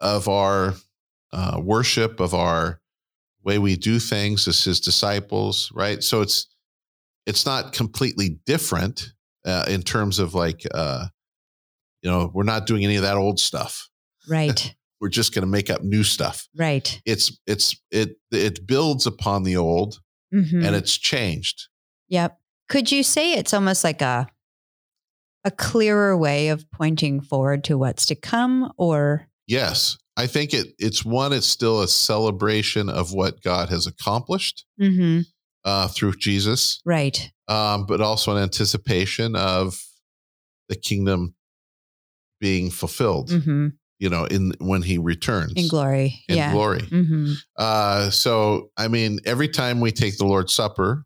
[0.02, 0.74] of our
[1.32, 2.80] uh, worship, of our
[3.42, 6.02] way we do things as his disciples, right?
[6.02, 6.46] So it's
[7.26, 9.12] it's not completely different
[9.46, 11.06] uh, in terms of like uh,
[12.02, 13.88] you know we're not doing any of that old stuff.
[14.28, 14.74] Right.
[15.00, 16.46] We're just going to make up new stuff.
[16.56, 17.00] right.
[17.04, 19.98] It's it's it it builds upon the old
[20.32, 20.64] Mhm.
[20.64, 21.66] and it's changed.
[22.08, 22.38] Yep.
[22.68, 24.28] Could you say it's almost like a
[25.44, 30.68] a clearer way of pointing forward to what's to come or Yes, I think it
[30.78, 31.34] it's one.
[31.34, 35.26] It's still a celebration of what God has accomplished Mhm.
[35.64, 37.30] uh, through Jesus, right.
[37.48, 39.78] um, but also an anticipation of
[40.70, 41.34] the kingdom
[42.40, 43.28] being fulfilled.
[43.28, 43.72] Mhm.
[43.98, 46.24] You know, in when He returns In glory.
[46.28, 46.52] in yeah.
[46.52, 46.80] glory.
[46.80, 47.36] Mhm.
[47.58, 51.04] Uh, so, I mean, every time we take the Lord's Supper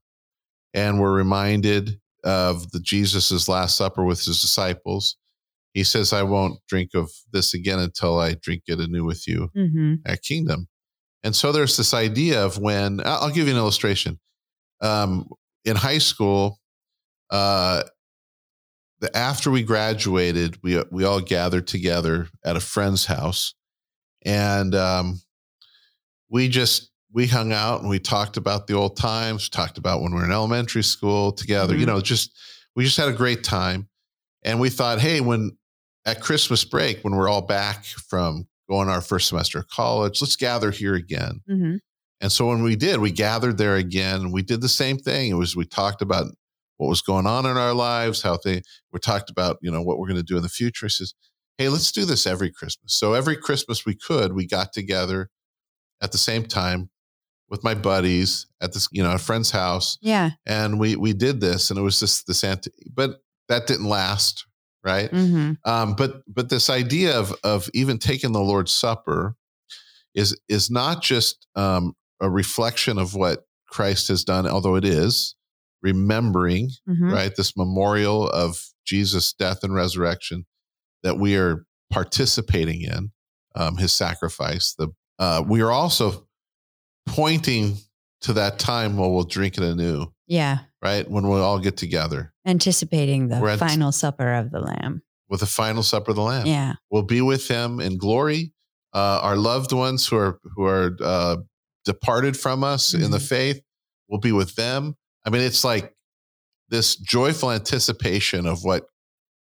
[0.73, 5.17] and we're reminded of the Jesus's Last Supper with his disciples,
[5.77, 9.51] he says, "I won't drink of this again until I drink it anew with you
[9.55, 10.01] Mhm.
[10.07, 10.69] at Kingdom."
[11.23, 14.19] And so there's this idea of when I'll give you an illustration.
[14.81, 15.29] Um,
[15.65, 16.61] in high school,
[17.31, 17.83] uh,
[19.01, 23.55] the, after we graduated, we we all gathered together at a friend's house,
[24.25, 25.21] and um,
[26.31, 30.13] we just we hung out and we talked about the old times, talked about when
[30.13, 31.75] we were in elementary school together.
[31.77, 31.89] You Mhm.
[31.89, 32.31] know, just
[32.75, 33.89] we just had a great time,
[34.43, 35.57] and we thought, hey, when
[36.07, 40.37] at Christmas break, when we're all back from going our first semester of college, let's
[40.37, 41.41] gather here again.
[41.49, 41.79] Mhm.
[42.21, 44.21] And so when we did, we gathered there again.
[44.23, 45.31] and We did the same thing.
[45.31, 46.27] It was we talked about
[46.79, 49.99] what was going on in our lives, how they we talked about, you know, what
[49.99, 50.87] we're going to do in the future.
[50.87, 51.15] He says,
[51.59, 52.95] Hey, let's do this every Christmas.
[52.95, 55.31] So every Christmas we could, we got together
[56.03, 56.91] at the same time
[57.49, 59.97] with my buddies at this, you know, a friend's house.
[60.03, 60.31] Yeah.
[60.45, 64.47] And we we did this and it was just this anti but that didn't last,
[64.87, 65.11] right?
[65.11, 65.59] Mhm.
[65.65, 69.35] Um, but but this idea of of even taking the Lord's Supper
[70.15, 75.35] is is not just um, a reflection of what Christ has done, although it is
[75.83, 77.13] remembering Mhm.
[77.13, 80.47] right this memorial of Jesus' death and resurrection
[81.03, 83.13] that we are participating in
[83.57, 84.75] um, His sacrifice.
[84.79, 86.27] The uh, we are also
[87.07, 87.79] pointing
[88.23, 90.59] to that time where we'll drink it anew, Yeah.
[90.83, 91.09] Right?
[91.11, 95.03] When we'll all get together Anticipating the final supper of the lamb.
[95.29, 96.47] with the final supper of the Lamb.
[96.47, 96.75] Yeah.
[96.91, 98.53] we'll be with him in glory.
[98.95, 101.37] Uh, our loved ones who are who are uh,
[101.85, 103.29] departed from us in the Mhm.
[103.29, 103.61] faith
[104.09, 104.95] will be with them.
[105.25, 105.93] I mean, it's like
[106.69, 108.87] this joyful anticipation of what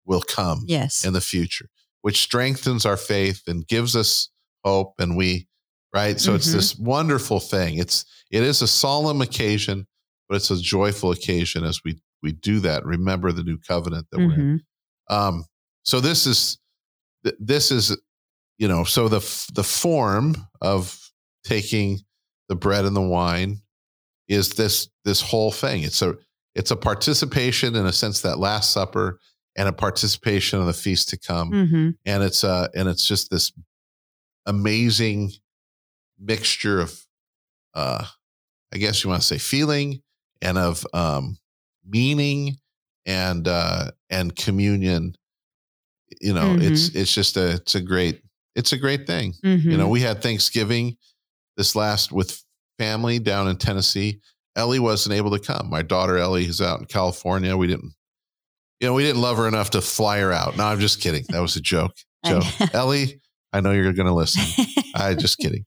[0.06, 1.06] will come Yes.
[1.06, 1.70] in the future,
[2.02, 4.30] which strengthens our faith and gives us
[4.64, 4.94] hope.
[5.00, 5.48] And we,
[5.94, 6.20] right?
[6.20, 6.54] So it's Mhm.
[6.54, 7.78] this wonderful thing.
[7.78, 9.88] It's it is a solemn occasion,
[10.28, 12.84] but it's a joyful occasion as we we do that.
[12.86, 14.60] Remember the new covenant that we're in.
[15.10, 15.16] Mhm.
[15.16, 15.46] Um,
[15.84, 16.58] so this is
[17.40, 17.96] this is
[18.58, 19.20] you know so the
[19.54, 21.00] the form of
[21.44, 22.00] taking
[22.50, 23.62] the bread and the wine
[24.28, 25.84] is this this whole thing.
[25.84, 26.16] It's a
[26.56, 29.20] it's a participation in a sense that Last Supper
[29.56, 31.94] and a participation in the feast to come, Mhm.
[32.06, 33.52] and it's uh and it's just this
[34.46, 35.32] amazing
[36.20, 37.00] mixture of
[37.74, 38.06] uh
[38.74, 40.02] I guess you want to say feeling
[40.42, 41.38] and of um
[41.86, 42.56] meaning
[43.06, 45.16] and uh and communion
[46.22, 48.22] you know it's it's just a it's a great
[48.56, 49.34] it's a great thing.
[49.46, 49.64] Mhm.
[49.64, 50.98] you know we had thanksgiving
[51.58, 52.44] this last with
[52.78, 54.20] family down in tennessee.
[54.56, 55.70] Ellie wasn't able to come.
[55.70, 57.56] My daughter ellie is out in california.
[57.58, 57.94] We didn't
[58.80, 60.58] you know we didn't love her enough to fly her out.
[60.58, 61.26] No i'm just kidding.
[61.30, 61.94] That was a joke
[62.26, 62.44] joke.
[62.74, 63.22] ellie
[63.54, 64.44] i know you're gonna listen.
[64.96, 65.66] I just kidding.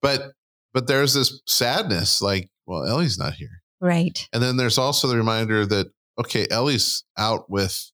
[0.00, 0.32] But
[0.74, 4.26] but there's this sadness like well ellie's not here right.
[4.32, 7.90] and then there's also the reminder that, okay, Ellie's out with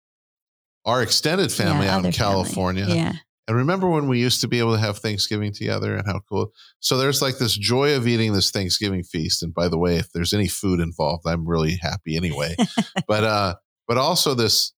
[0.84, 2.44] our extended family Yeah, out in other family.
[2.44, 2.86] California.
[2.88, 3.12] Yeah.
[3.48, 6.52] And remember when we used to be able to have Thanksgiving together and how cool?
[6.80, 9.42] So there's like this joy of eating this Thanksgiving feast.
[9.42, 12.54] And by the way, if there's any food involved, I'm really happy anyway.
[13.08, 13.54] but uh,
[13.86, 14.74] but also this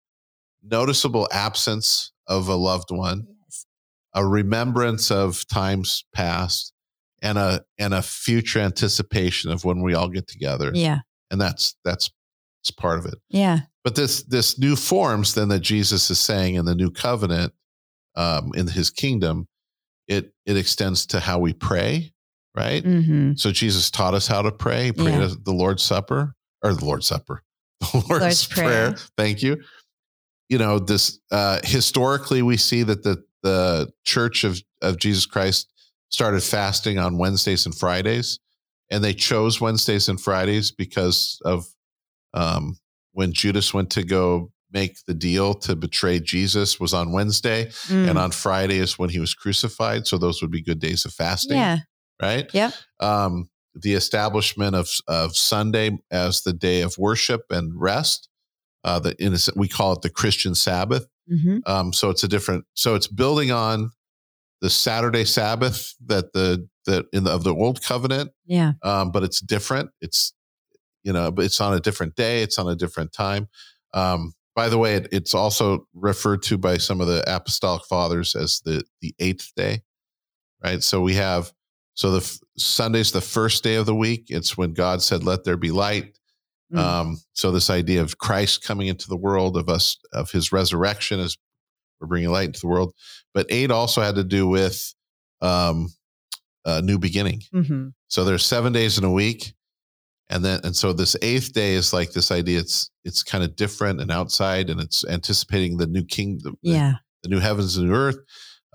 [0.63, 3.65] noticeable absence of a loved one, Yes.
[4.13, 6.71] a remembrance of times past,
[7.21, 10.99] and a and a future anticipation of when we all get together Yeah.
[11.31, 12.09] and that's that's
[12.61, 13.61] it's part of it Yeah.
[13.83, 17.53] but this this new forms then that jesus is saying in the new covenant
[18.15, 19.47] um, in his kingdom
[20.07, 22.11] it it extends to how we pray
[22.55, 25.29] right hmm so jesus taught us how to pray he prayed Yeah.
[25.43, 27.43] the lord's supper or the lord's supper
[27.79, 28.91] the lord's, Lord's prayer.
[28.91, 28.95] Prayer.
[29.17, 29.61] thank you
[30.49, 35.71] you know this uh historically we see that the the church of of jesus christ
[36.09, 38.39] started fasting on Wednesdays and Fridays,
[38.91, 41.65] and they chose Wednesdays and Fridays because of
[42.33, 42.77] um,
[43.13, 48.09] when Judas went to go make the deal to betray Jesus was on Wednesday, Mm.
[48.09, 50.05] and on Friday is when he was crucified.
[50.05, 51.79] So those would be good days of fasting, yeah.
[52.21, 52.47] right?
[52.53, 52.73] Yep.
[52.99, 58.27] Um, the establishment of of Sunday as the day of worship and rest.
[58.83, 61.05] Uh, the innocent, we call it the Christian Sabbath.
[61.27, 62.65] hmm Um, so it's a different.
[62.75, 63.91] So it's building on
[64.61, 68.73] the Saturday Sabbath that the that in the of the old covenant, Yeah.
[68.83, 69.89] um, but it's different.
[70.01, 70.33] It's
[71.03, 72.41] you know, but it's on a different day.
[72.43, 73.47] It's on a different time.
[73.93, 78.35] Um, by the way, it, it's also referred to by some of the apostolic fathers
[78.35, 79.81] as the the eighth day,
[80.63, 80.83] right?
[80.83, 81.53] So we have
[81.93, 84.25] so the f- Sunday's the first day of the week.
[84.29, 86.17] It's when God said, "Let there be light."
[86.73, 86.77] Mm.
[86.79, 91.19] Um, so this idea of Christ coming into the world, of us, of His resurrection,
[91.19, 91.37] as
[91.99, 92.93] we're bringing light into the world.
[93.33, 94.93] But eight also had to do with
[95.41, 95.89] um,
[96.65, 97.41] a new beginning.
[97.51, 99.53] hmm So there's seven days in a week,
[100.29, 102.59] and then and so this eighth day is like this idea.
[102.59, 106.95] It's it's kind of different and outside, and it's anticipating the new kingdom, Yeah.
[107.23, 108.17] the new heavens and new earth.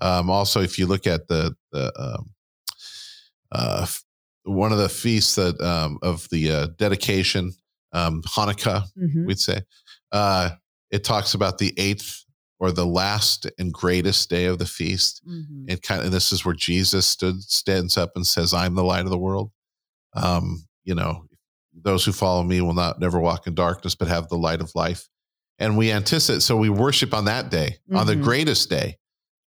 [0.01, 2.29] Um, also, if you look at the the um,
[3.51, 3.85] uh,
[4.43, 7.51] one of the feasts that um, of the uh, dedication,
[7.93, 9.61] um, Hanukkah, hmm we'd say,
[10.11, 10.49] uh,
[10.91, 12.24] it talks about the eighth
[12.59, 15.21] or the last and greatest day of the feast.
[15.25, 18.75] hmm It kind of, and this is where Jesus stood, stands up and says, "I'm
[18.75, 19.51] the light of the world."
[20.13, 21.25] Um, you know,
[21.73, 24.71] those who follow me will not never walk in darkness, but have the light of
[24.75, 25.07] life.
[25.59, 28.23] And we anticipate, so we worship on that day, on the Mhm.
[28.23, 28.97] greatest day.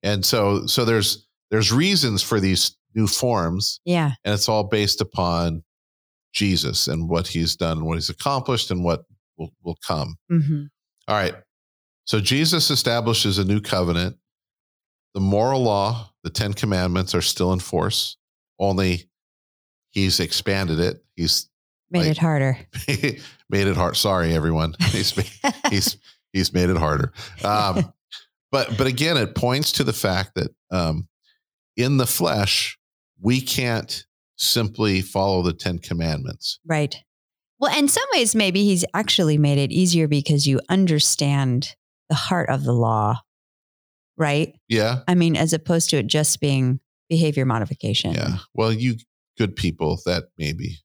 [0.02, 4.12] And so, so there's there's reasons for these new forms, Yeah.
[4.24, 5.64] and it's all based upon
[6.34, 9.04] Jesus and what He's done, and what He's accomplished, and what
[9.38, 10.16] will will come.
[10.28, 10.64] hmm
[11.06, 11.34] All right.
[12.08, 14.16] So Jesus establishes a new covenant.
[15.12, 18.16] The moral law, the Ten Commandments are still in force,
[18.58, 19.10] only
[19.90, 21.04] he's expanded it.
[21.16, 21.50] He's
[21.90, 22.58] Made Like- it harder.
[23.50, 23.98] made it hard.
[23.98, 24.72] Sorry, everyone.
[24.90, 25.96] He's ma- he's
[26.32, 27.12] he's made it harder.
[27.44, 27.92] Um,
[28.50, 31.08] but but again, it points to the fact that um,
[31.76, 32.78] in the flesh
[33.20, 36.58] we can't simply follow the Ten Commandments.
[36.66, 36.94] right.
[37.58, 41.74] Well, in some ways, maybe he's actually made it easier because you understand
[42.08, 43.20] the heart of the law,
[44.16, 44.54] right?
[44.68, 48.14] Yeah, I mean, as opposed to it just being behavior modification.
[48.14, 48.38] yeah.
[48.54, 48.96] Well, you
[49.38, 50.78] good people, that maybe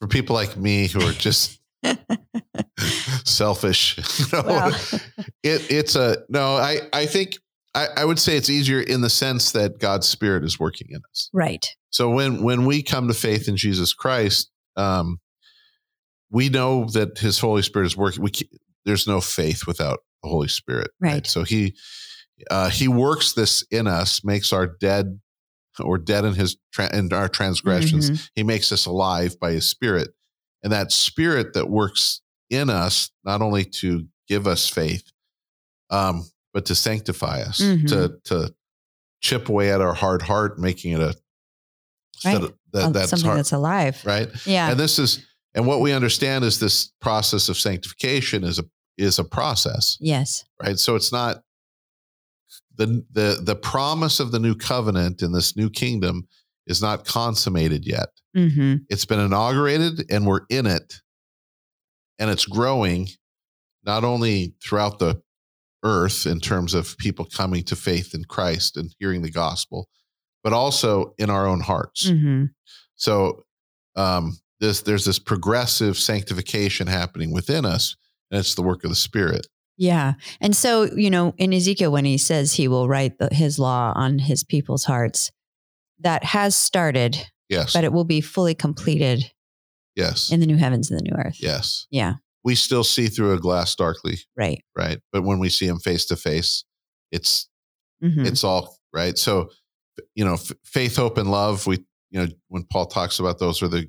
[0.00, 1.60] for people like me who are just
[3.24, 3.98] selfish.
[4.18, 4.68] You know, Well,
[5.42, 6.56] it, it's a no.
[6.56, 7.36] I I think
[7.74, 11.00] I, I would say it's easier in the sense that God's Spirit is working in
[11.10, 11.30] us.
[11.32, 11.66] right.
[11.90, 15.20] So when when we come to faith in Jesus Christ, um,
[16.30, 18.22] we know that His Holy Spirit is working.
[18.22, 18.30] We
[18.84, 21.26] there's no faith without the Holy Spirit, Right.
[21.26, 21.74] So He
[22.50, 25.20] uh, He works this in us, makes our dead
[25.80, 28.10] or dead in His tra- in our transgressions.
[28.10, 28.30] Mhm.
[28.34, 30.10] He makes us alive by His Spirit,
[30.62, 35.04] and that Spirit that works in us not only to give us faith,
[35.90, 37.88] um, but to sanctify us, Mhm.
[37.88, 38.54] to to
[39.20, 41.14] chip away at our hard heart, making it a
[42.24, 42.40] Right.
[42.40, 44.00] that, that, Oh, that's Something hard, that's alive.
[44.04, 44.28] right.
[44.46, 44.70] Yeah.
[44.70, 45.20] And this is
[45.58, 48.64] and what we understand is this process of sanctification is a
[48.96, 50.44] is a process, yes.
[50.62, 50.78] right?
[50.78, 51.42] So it's not
[52.76, 56.28] the the the promise of the new covenant in this new kingdom
[56.68, 58.10] is not consummated yet.
[58.36, 61.00] hmm It's been inaugurated and we're in it.
[62.20, 63.08] And it's growing
[63.84, 65.20] not only throughout the
[65.82, 69.88] earth in terms of people coming to faith in Christ and hearing the gospel,
[70.44, 72.08] but also in our own hearts.
[72.08, 72.44] hmm
[72.94, 73.42] So
[73.96, 77.96] um, this there's this progressive sanctification happening within us,
[78.30, 79.46] and it's the work of the Spirit.
[79.76, 80.14] Yeah.
[80.40, 83.92] And so, you know, in Ezekiel, when he says he will write the, his law
[83.94, 85.30] on his people's hearts,
[86.00, 87.16] that has started,
[87.48, 89.30] Yes, but it will be fully completed
[89.94, 91.36] yes, in the new heavens and the new earth.
[91.40, 91.86] yes.
[91.90, 92.14] Yeah.
[92.44, 94.64] We still see through a glass darkly, Right.
[94.76, 94.98] right?
[95.12, 96.64] But when we see Him face to face,
[97.12, 97.48] it's
[98.02, 99.16] hmm it's all right.
[99.18, 99.50] So,
[100.14, 101.66] you know, f- faith, hope, and love.
[101.66, 103.86] We, you know, when Paul talks about those, are the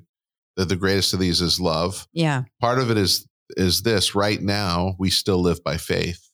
[0.56, 2.06] the, the greatest of these is love.
[2.12, 2.44] Yeah.
[2.60, 4.14] Part of it is is this.
[4.14, 6.30] Right now, we still live by faith,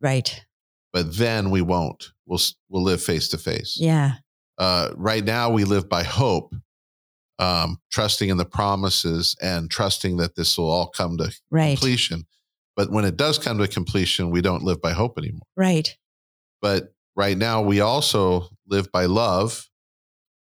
[0.00, 0.44] Right.
[0.92, 2.12] but then we won't.
[2.26, 3.76] We'll we'll live face to face.
[3.78, 4.14] Yeah.
[4.58, 6.54] uh, right now we live by hope,
[7.38, 11.76] um, trusting in the promises and trusting that this will all come to Right.
[11.78, 12.26] completion.
[12.76, 15.46] But when it does come to completion, we don't live by hope anymore.
[15.56, 15.96] Right.
[16.62, 19.66] But right now we also live by love.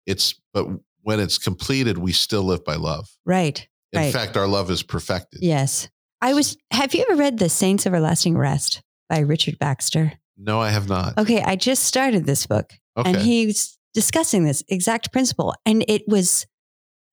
[0.07, 0.67] It's but
[1.09, 3.09] when it's completed, we still live by love.
[3.25, 3.67] Right.
[3.95, 4.13] In Right.
[4.13, 5.41] fact, our love is perfected.
[5.43, 5.89] Yes.
[6.21, 10.13] I was, have you ever read The Saints of Everlasting Rest by Richard Baxter?
[10.37, 11.17] No, I have not.
[11.17, 11.41] Okay.
[11.41, 13.09] I just started this book Okay.
[13.09, 15.55] and he's discussing this exact principle.
[15.65, 16.47] And it was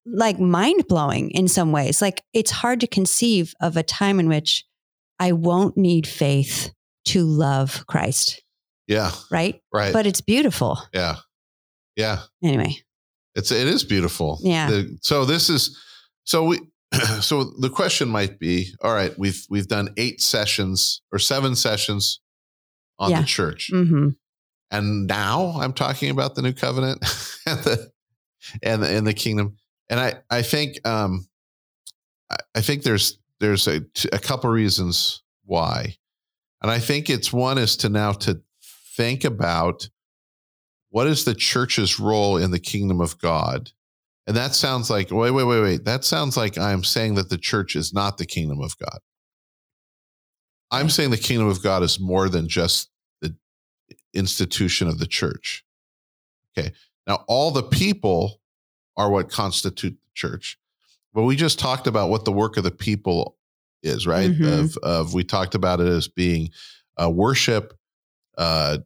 [0.04, 2.02] like mind blowing in some ways.
[2.02, 4.66] Like it's hard to conceive of a time in which
[5.18, 6.70] I won't need faith
[7.06, 8.42] to love Christ.
[8.86, 9.12] Yeah.
[9.30, 9.58] Right.
[9.72, 9.94] Right.
[9.94, 10.78] But it's beautiful.
[10.92, 11.16] yeah.
[11.96, 12.18] Yeah.
[12.44, 12.76] Anyway.
[13.36, 14.38] It's it is beautiful.
[14.42, 14.70] Yeah.
[14.70, 15.78] The- so this is
[16.24, 16.58] so we
[17.20, 22.20] so the question might be, all right, we've we've done eight sessions or seven sessions
[22.98, 23.20] on Yeah.
[23.20, 23.70] the church.
[23.72, 24.08] hmm
[24.70, 26.98] And now I'm talking about the new covenant
[27.46, 27.90] and the
[28.62, 29.56] and the, and the kingdom.
[29.90, 31.28] And I I think um
[32.30, 35.96] I, I think there's there's a, a couple reasons why.
[36.62, 38.40] And I think it's one is to now to
[38.96, 39.88] think about
[40.96, 43.70] what is the church's role in the kingdom of God?
[44.26, 45.84] And that sounds like wait wait wait wait.
[45.84, 49.00] That sounds like I'm saying that the church is not the kingdom of God.
[50.70, 52.88] I'm saying the kingdom of God is more than just
[53.20, 53.36] the
[54.14, 55.66] institution of the church.
[56.56, 56.72] Okay.
[57.06, 58.40] Now all the people
[58.96, 60.58] are what constitute the church.
[61.12, 63.36] But we just talked about what the work of the people
[63.82, 64.30] is, right?
[64.30, 64.60] Mhm.
[64.60, 66.52] Of of we talked about it as being
[66.96, 67.78] uh, worship,
[68.38, 68.78] uh,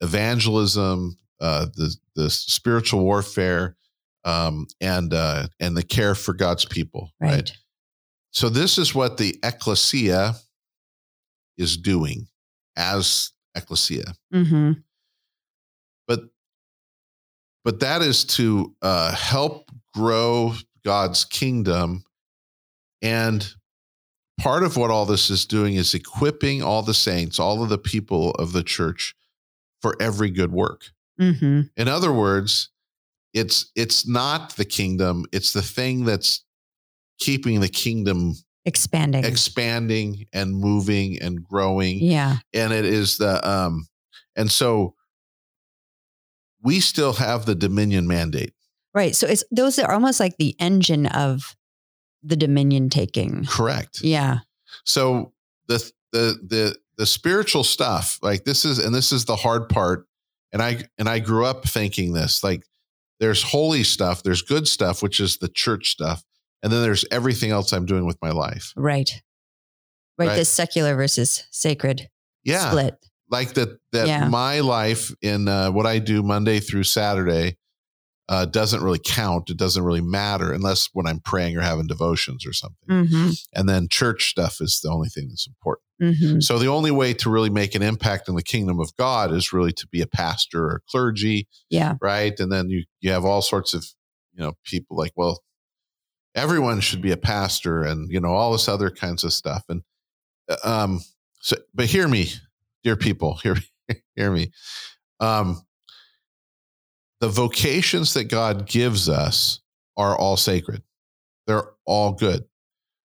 [0.00, 3.76] evangelism, uh, the the spiritual warfare,
[4.24, 7.30] um, and uh, and the care for God's people, Right.
[7.32, 7.52] right?
[8.30, 10.34] So this is what the ecclesia
[11.56, 12.28] is doing
[12.76, 14.72] as ecclesia, hmm
[16.06, 16.20] but
[17.64, 22.04] but that is to uh, help grow God's kingdom,
[23.02, 23.54] and
[24.40, 27.78] part of what all this is doing is equipping all the saints, all of the
[27.78, 29.14] people of the church,
[29.82, 30.90] for every good work.
[31.18, 32.70] Hmm In other words,
[33.34, 36.44] it's it's not the kingdom; it's the thing that's
[37.18, 39.24] keeping the kingdom Expanding.
[39.24, 42.36] expanding and moving and growing yeah.
[42.52, 43.86] and it is the um
[44.36, 44.94] and so
[46.62, 48.52] we still have the dominion mandate
[48.94, 49.14] Right.
[49.14, 51.54] So it's those are almost like the engine of
[52.22, 53.44] the dominion taking.
[53.46, 54.40] correct Yeah.
[54.84, 55.32] so
[55.66, 55.78] the
[56.12, 60.06] the the the spiritual stuff like this is and this is the hard part
[60.52, 62.64] and i and i grew up thinking this like
[63.20, 66.24] there's holy stuff there's good stuff which is the church stuff
[66.62, 69.10] and then there's everything else i'm doing with my life Right.
[70.18, 70.28] Right.
[70.28, 70.36] Right.
[70.36, 72.08] The secular versus sacred
[72.44, 72.96] yeah split.
[73.30, 74.28] like that that Yeah.
[74.28, 77.56] my life in uh, what I do Monday through Saturday
[78.28, 79.48] uh, doesn't really count.
[79.48, 83.06] It doesn't really matter unless when I'm praying or having devotions or something.
[83.06, 85.84] hmm And then church stuff is the only thing that's important.
[86.00, 89.32] Hmm So the only way to really make an impact in the kingdom of God
[89.32, 91.94] is really to be a pastor or clergy, Yeah.
[92.00, 92.38] right?
[92.38, 93.84] And then you you have all sorts of
[94.34, 95.42] you know people like well
[96.34, 99.64] everyone should be a pastor and you know all this other kinds of stuff.
[99.68, 99.82] And
[100.48, 101.00] uh, um
[101.40, 102.30] so but hear me
[102.84, 103.56] dear people hear
[104.16, 104.52] hear me.
[105.20, 105.62] Um
[107.20, 109.60] the vocations that God gives us
[109.96, 110.82] are all sacred.
[111.46, 112.44] They're all good.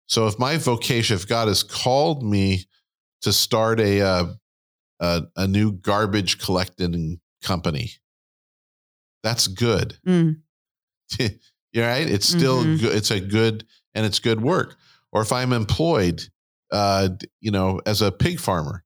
[0.08, 2.66] So if my vocation if God has called me
[3.22, 4.26] to start a uh,
[5.00, 7.90] a, a new garbage collecting company.
[9.22, 9.98] That's good.
[10.06, 10.36] Mm.
[11.72, 12.80] you're right it's still Mhm.
[12.80, 14.76] good it's a good and it's good work.
[15.12, 16.22] Or if i'm employed
[16.70, 18.82] uh you know as a pig farmer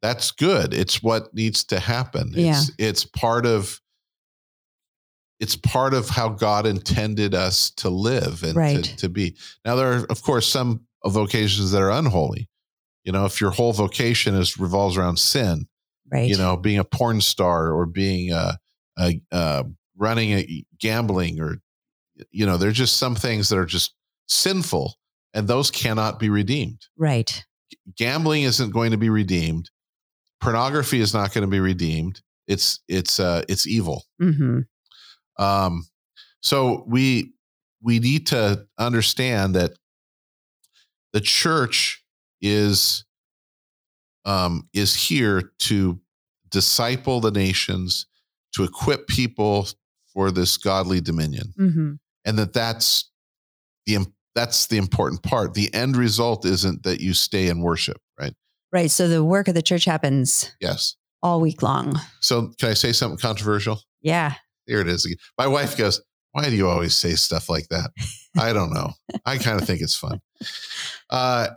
[0.00, 2.32] that's good it's what needs to happen.
[2.36, 3.80] It's it's part of
[5.40, 8.84] it's part of how god intended us to live and Right.
[8.84, 9.36] to, to be.
[9.64, 12.48] Now there are of course some vocations that are unholy
[13.04, 15.66] you know if your whole vocation is revolves around sin
[16.12, 16.28] Right.
[16.28, 18.58] you know, being a porn star or being a,
[18.98, 19.64] a, uh
[19.96, 21.56] running a gambling or,
[22.30, 23.94] you know, there's just some things that are just
[24.28, 24.94] sinful
[25.32, 26.82] and those cannot be redeemed.
[26.98, 27.42] Right.
[27.96, 29.70] Gambling isn't going to be redeemed.
[30.42, 32.20] Pornography is not going to be redeemed.
[32.46, 34.04] It's, it's, uh, it's evil.
[34.20, 34.60] hmm
[35.38, 35.86] Um,
[36.42, 37.32] so we,
[37.82, 39.72] we need to understand that
[41.14, 42.03] the church
[42.44, 43.04] is,
[44.24, 46.00] um, is here to
[46.50, 48.06] disciple the nations,
[48.52, 49.66] to equip people
[50.12, 51.92] for this godly dominion, hmm
[52.26, 53.10] and that that's
[53.86, 53.98] the
[54.34, 55.54] that's the important part.
[55.54, 58.32] The end result isn't that you stay in worship, right?
[58.72, 58.90] Right.
[58.90, 60.96] So the work of the church happens Yes.
[61.22, 62.00] all week long.
[62.20, 63.80] So can I say something controversial?
[64.00, 64.34] Yeah.
[64.66, 65.18] Here it is again.
[65.38, 66.00] My wife goes,
[66.32, 67.90] "Why do you always say stuff like that?"
[68.38, 68.92] I don't know.
[69.26, 70.20] I kind of think it's fun.
[71.10, 71.48] Uh,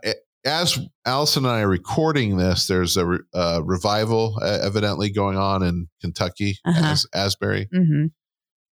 [0.48, 5.36] as Allison and I are recording this, there's a re- uh, revival uh, evidently going
[5.36, 6.86] on in Kentucky, Uh-huh.
[6.92, 7.68] as Asbury.
[7.72, 8.06] hmm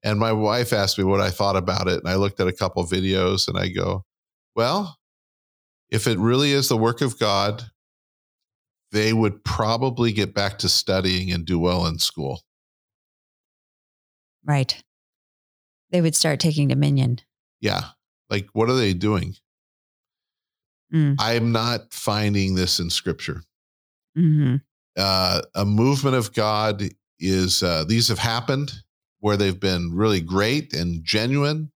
[0.03, 1.99] And my wife asked me what I thought about it.
[2.01, 4.05] And I looked at a couple videos and I go,
[4.55, 4.97] well,
[5.91, 7.65] if it really is the work of God,
[8.93, 12.41] they would probably get back to studying and do well in school.
[14.45, 14.83] Right.
[15.91, 17.19] They would start taking dominion.
[17.61, 17.83] Yeah.
[18.31, 19.35] Like, what are they doing?
[20.93, 21.17] Mm.
[21.19, 23.43] I'm not finding this in scripture.
[24.15, 24.57] hmm
[24.97, 26.83] Uh, a movement of God
[27.19, 28.73] is, uh, these have happened
[29.21, 31.71] where they've been really great and genuine,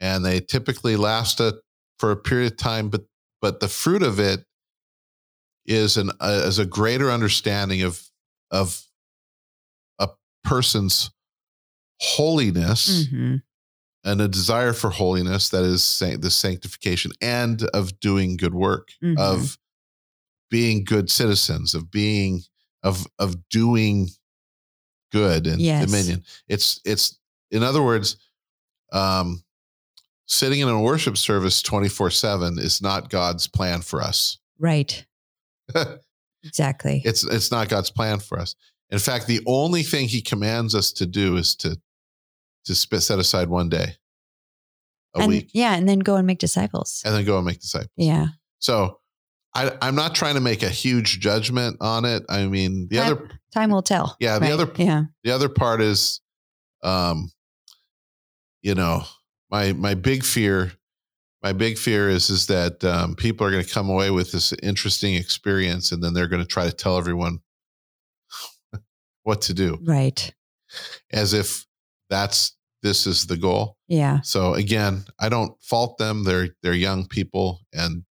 [0.00, 1.60] and they typically last a,
[1.98, 3.02] for a period of time, but,
[3.42, 4.44] but the fruit of it
[5.66, 8.02] is an, uh, is a greater understanding of,
[8.50, 8.82] of
[9.98, 10.08] a
[10.44, 11.10] person's
[12.00, 13.36] holiness hmm
[14.06, 18.88] and a desire for holiness that is san- the sanctification and of doing good work
[19.02, 19.18] Mhm.
[19.18, 19.58] of
[20.50, 22.42] being good citizens of being
[22.82, 24.08] of of doing
[25.12, 25.84] good and Yes.
[25.84, 27.18] dominion it's it's
[27.50, 28.16] in other words
[28.92, 29.42] um
[30.26, 35.04] sitting in a worship service 24/7 is not God's plan for us Right.
[36.44, 37.02] Exactly.
[37.04, 38.54] it's it's not God's plan for us
[38.90, 41.76] in fact the only thing he commands us to do is to
[42.66, 43.94] to set aside one day
[45.14, 45.74] a and, week Yeah.
[45.74, 47.02] And then go and make disciples.
[47.04, 48.28] and then go and make disciples Yeah.
[48.58, 49.00] So
[49.54, 52.24] I, I'm not trying to make a huge judgment on it.
[52.28, 54.16] I mean, the Time- other Time will tell.
[54.20, 54.52] Yeah, the Right.
[54.52, 55.04] other- Yeah.
[55.24, 56.20] the other part is,
[56.82, 57.32] um,
[58.60, 59.04] you know,
[59.50, 60.72] my my big fear,
[61.42, 64.52] my big fear is is that um, people are going to come away with this
[64.62, 67.38] interesting experience, and then they're going to try to tell everyone
[69.22, 70.34] what to do, Right.
[71.12, 71.64] as if
[72.10, 72.55] that's
[72.86, 73.76] this is the goal.
[73.88, 74.20] Yeah.
[74.22, 76.22] So again, I don't fault them.
[76.24, 78.04] They're they're young people, and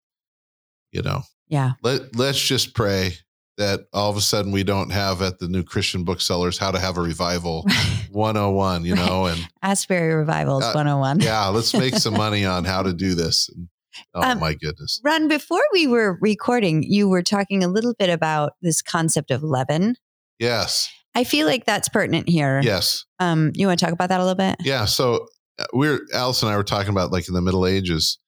[0.92, 1.72] you know, Yeah.
[1.82, 3.12] let let's just pray
[3.58, 6.78] that all of a sudden we don't have at the new Christian booksellers how to
[6.78, 7.64] have a revival
[8.10, 11.20] 101, you know, and Asbury Revivals Uh, 101.
[11.20, 13.50] yeah, let's make some money on how to do this.
[14.14, 15.00] Oh Um, my goodness.
[15.04, 19.42] Ron, before we were recording, you were talking a little bit about this concept of
[19.42, 19.96] leaven.
[20.38, 20.88] Yes.
[21.14, 22.60] I feel like that's pertinent here.
[22.62, 23.04] Yes.
[23.18, 24.56] Um, you want to talk about that a little bit?
[24.60, 24.86] Yeah.
[24.86, 25.26] So
[25.58, 28.18] uh, we're Alice and I were talking about like in the Middle Ages,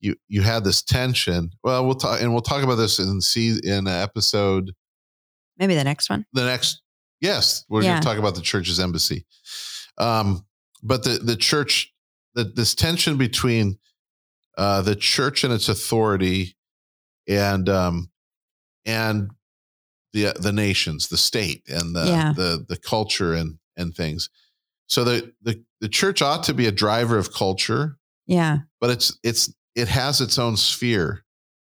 [0.00, 1.50] you you had this tension.
[1.64, 4.72] Well, we'll talk and we'll talk about this in see in an episode
[5.58, 6.24] Maybe the next one.
[6.32, 6.80] the next
[7.20, 7.90] yes we're Yeah.
[7.90, 9.26] going to talk about the church's embassy
[9.98, 10.46] um
[10.82, 11.92] but the the church
[12.34, 13.78] the, this tension between
[14.56, 16.56] uh the church and its authority
[17.28, 18.10] and um
[18.86, 19.30] and
[20.12, 22.32] the the nations the state and the Yeah.
[22.34, 24.28] the the culture and and things
[24.86, 27.96] so the the the church ought to be a driver of culture
[28.26, 28.58] Yeah.
[28.80, 31.24] but it's it's it has its own sphere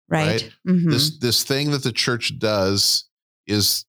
[0.09, 0.43] Right.
[0.43, 0.53] Right.
[0.69, 0.91] Mhm.
[0.91, 3.05] this this thing that the church does
[3.47, 3.85] is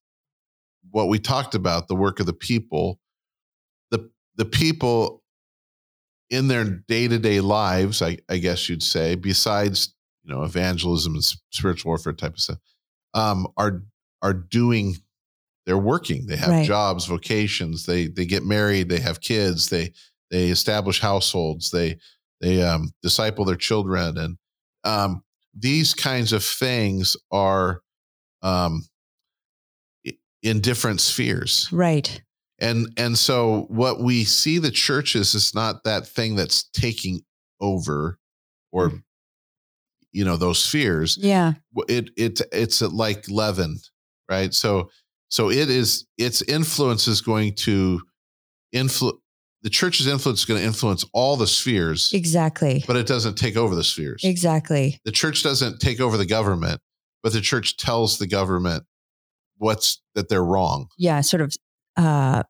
[0.90, 3.00] what we talked about the work of the people
[3.90, 5.22] the the people
[6.30, 9.94] in their day-to-day lives i, I guess you'd say besides
[10.24, 12.58] you know evangelism and spiritual warfare type of stuff
[13.14, 13.82] um, are
[14.22, 14.96] are doing
[15.66, 16.26] they're working.
[16.26, 16.66] They have Right.
[16.66, 17.84] jobs vocations.
[17.86, 18.88] They they get married.
[18.88, 19.68] They have kids.
[19.68, 19.92] They
[20.30, 21.70] they establish households.
[21.70, 21.98] They
[22.40, 24.16] they um, disciple their children.
[24.18, 24.36] And
[24.84, 25.22] um,
[25.54, 27.80] these kinds of things are
[28.42, 28.82] um,
[30.42, 31.68] in different spheres.
[31.70, 32.20] Right.
[32.58, 37.20] and and so what we see the churches is not that thing that's taking
[37.60, 38.18] over
[38.72, 39.02] or Mm.
[40.10, 41.16] you know those spheres.
[41.20, 41.54] Yeah.
[41.88, 43.78] it it it's like leaven
[44.30, 44.88] right so
[45.28, 48.00] so it is its influence is going to
[48.72, 49.18] influence
[49.62, 52.82] the church's influence is going to influence all the spheres Exactly.
[52.86, 55.00] but it doesn't take over the spheres Exactly.
[55.04, 56.80] the church doesn't take over the government
[57.22, 58.84] but the church tells the government
[59.58, 61.20] what's that they're wrong Yeah.
[61.20, 61.54] Sort of
[61.96, 62.42] uh,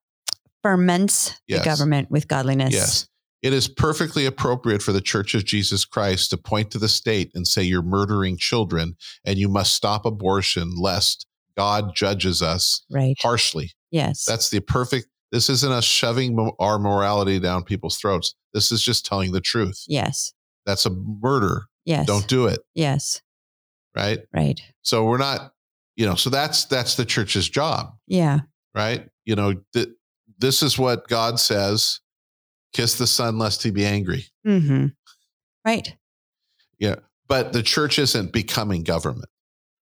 [0.63, 1.61] ferments Yes.
[1.61, 2.73] the government with godliness.
[2.73, 3.09] Yes.
[3.43, 7.33] It is perfectly appropriate for the Church of Jesus Christ to point to the state
[7.35, 8.95] and say, You're murdering children
[9.25, 13.17] and you must stop abortion lest God judges us Right.
[13.21, 13.73] harshly.
[13.91, 14.25] Yes.
[14.25, 15.07] That's the perfect.
[15.31, 18.35] This isn't us shoving our morality down people's throats.
[18.53, 19.85] This is just telling the truth.
[19.89, 20.33] yes.
[20.67, 21.65] That's a murder.
[21.85, 22.07] Yes.
[22.07, 22.61] Don't do it.
[22.75, 23.21] Yes.
[23.97, 24.21] Right.
[24.33, 24.61] Right.
[24.83, 25.53] So we're not,
[25.97, 28.41] you know, so that's that's the church's job, Yeah.
[28.75, 29.09] right?
[29.25, 29.89] You know, th-
[30.39, 31.99] this is what God says.
[32.75, 34.27] Kiss the son lest he be angry.
[34.45, 34.87] hmm
[35.65, 35.95] Right.
[36.79, 36.97] Yeah.
[37.29, 39.29] But the church isn't becoming government.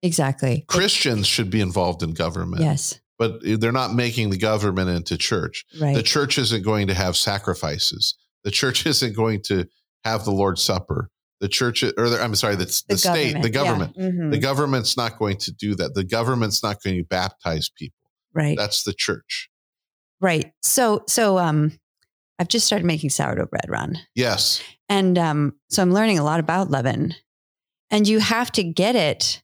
[0.03, 0.65] Exactly.
[0.67, 2.99] Christians should be involved in government, Yes.
[3.19, 5.63] but they're not making the government into church.
[5.79, 5.95] Right.
[5.95, 8.15] The church isn't going to have sacrifices.
[8.43, 9.67] The church isn't going to
[10.03, 11.09] have the Lord's Supper.
[11.39, 13.93] The church, or the, I'm sorry, the, the, state, the government.
[13.95, 14.09] Yeah.
[14.09, 14.31] Mhm.
[14.31, 15.95] The government's not going to do that.
[15.95, 17.97] The government's not going to baptize people.
[18.33, 18.55] right.
[18.57, 19.49] That's the church.
[20.19, 20.51] Right.
[20.61, 21.79] So, so, um,
[22.37, 23.97] I've just started making sourdough bread, Ron.
[24.15, 24.61] Yes.
[24.89, 27.15] And um, so I'm learning a lot about leaven.
[27.89, 29.41] And you have to get it,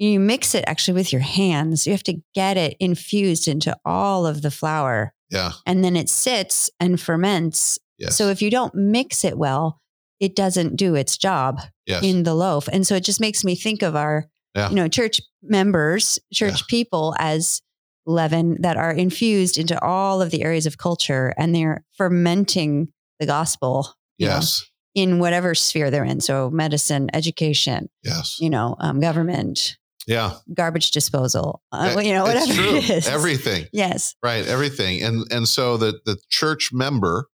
[0.00, 1.86] you mix it actually with your hands.
[1.86, 5.52] You have to get it infused into all of the flour Yeah.
[5.66, 7.78] and then it sits and ferments.
[7.98, 8.16] Yes.
[8.16, 9.80] So if you don't mix it well,
[10.18, 12.02] it doesn't do its job yes.
[12.02, 12.66] in the loaf.
[12.72, 14.26] And so it just makes me think of our,
[14.56, 14.70] Yeah.
[14.70, 16.66] you know, church members, church Yeah.
[16.68, 17.60] people as
[18.06, 22.88] leaven that are infused into all of the areas of culture and they're fermenting
[23.18, 24.64] the gospel you know, yes.
[24.94, 26.20] in whatever sphere they're in.
[26.22, 28.38] So medicine, education, Yes.
[28.40, 29.76] you know, um, government,
[30.06, 30.32] Yeah.
[30.54, 32.76] garbage disposal, uh, you know, whatever true.
[32.76, 33.08] it is.
[33.18, 33.66] Everything.
[33.72, 34.14] yes.
[34.22, 34.46] Right.
[34.46, 35.02] Everything.
[35.02, 37.26] And and so the the church member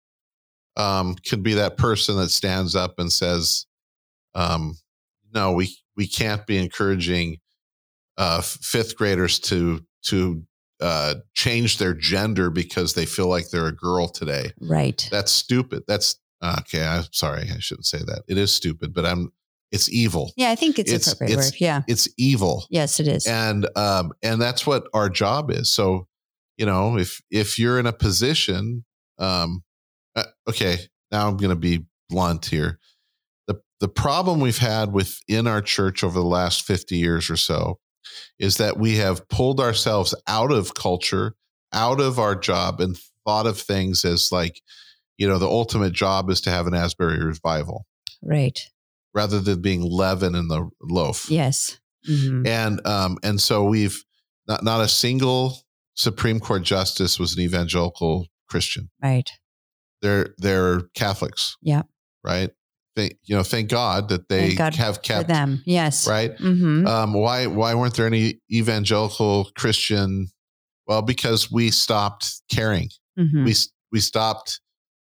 [0.76, 3.66] um could be that person that stands up and says,
[4.34, 4.76] um,
[5.34, 7.38] no, we we can't be encouraging
[8.18, 10.44] uh fifth graders to to
[10.82, 14.52] uh change their gender because they feel like they're a girl today.
[14.60, 15.08] Right.
[15.12, 15.84] That's stupid.
[15.88, 16.86] That's okay.
[16.86, 17.50] I'm sorry.
[17.54, 18.24] I shouldn't say that.
[18.28, 19.32] It is stupid, but I'm
[19.76, 20.32] it's evil.
[20.38, 21.62] Yeah, I think it's, It's- appropriate it's- word.
[21.62, 21.82] Yeah.
[21.88, 22.66] It's evil.
[22.70, 23.28] Yes, it is.
[23.28, 26.08] and um and that's what our job is so
[26.58, 28.86] you know if if you're in a position
[29.20, 29.64] um
[30.16, 30.78] uh, okay
[31.12, 32.80] now i'm going to be blunt here
[33.48, 37.80] the the problem we've had within our church over the last 50 years or so
[38.40, 41.36] is that we have pulled ourselves out of culture
[41.74, 44.62] out of our job and thought of things as like
[45.18, 47.86] you know the ultimate job is to have an asbury revival
[48.24, 48.60] right.
[49.16, 51.80] Rather than being leaven in the loaf Yes.
[52.08, 52.46] Mhm.
[52.46, 54.04] and um and so we've
[54.48, 55.58] not not a single
[55.96, 59.30] supreme court justice was an evangelical christian Right.
[60.04, 61.84] they're they're catholics Yeah.
[62.24, 62.52] right
[62.96, 65.64] they you know thank god that they God have kept them.
[65.66, 66.08] Yes.
[66.08, 70.28] right hmm um why why weren't there any evangelical christian
[70.88, 73.54] well because we stopped caring hmm we
[73.92, 74.60] we stopped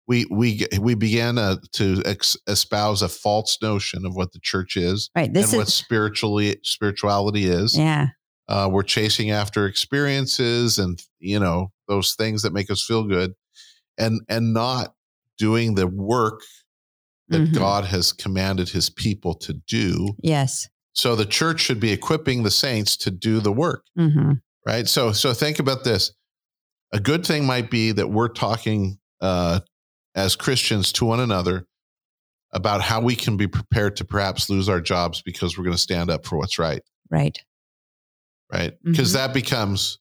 [0.08, 4.76] we we we began uh, to ex- espouse a false notion of what the church
[4.76, 5.32] is Right.
[5.32, 8.08] This and what spiritually spirituality is yeah.
[8.48, 13.32] uh, we're chasing after experiences and you know those things that make us feel good
[13.98, 14.94] and and not
[15.38, 16.40] doing the work
[17.28, 17.54] that Mhm.
[17.54, 20.68] god has commanded his people to do Yes.
[20.92, 24.32] so the church should be equipping the saints to do the work hmm
[24.66, 26.12] right so so think about this
[26.92, 29.60] a good thing might be that we're talking uh,
[30.14, 31.66] as christians to one another
[32.52, 35.80] about how we can be prepared to perhaps lose our jobs because we're going to
[35.82, 37.38] stand up for what's right Right.
[38.52, 38.74] right?
[38.84, 39.14] Because Mhm.
[39.14, 39.98] that becomes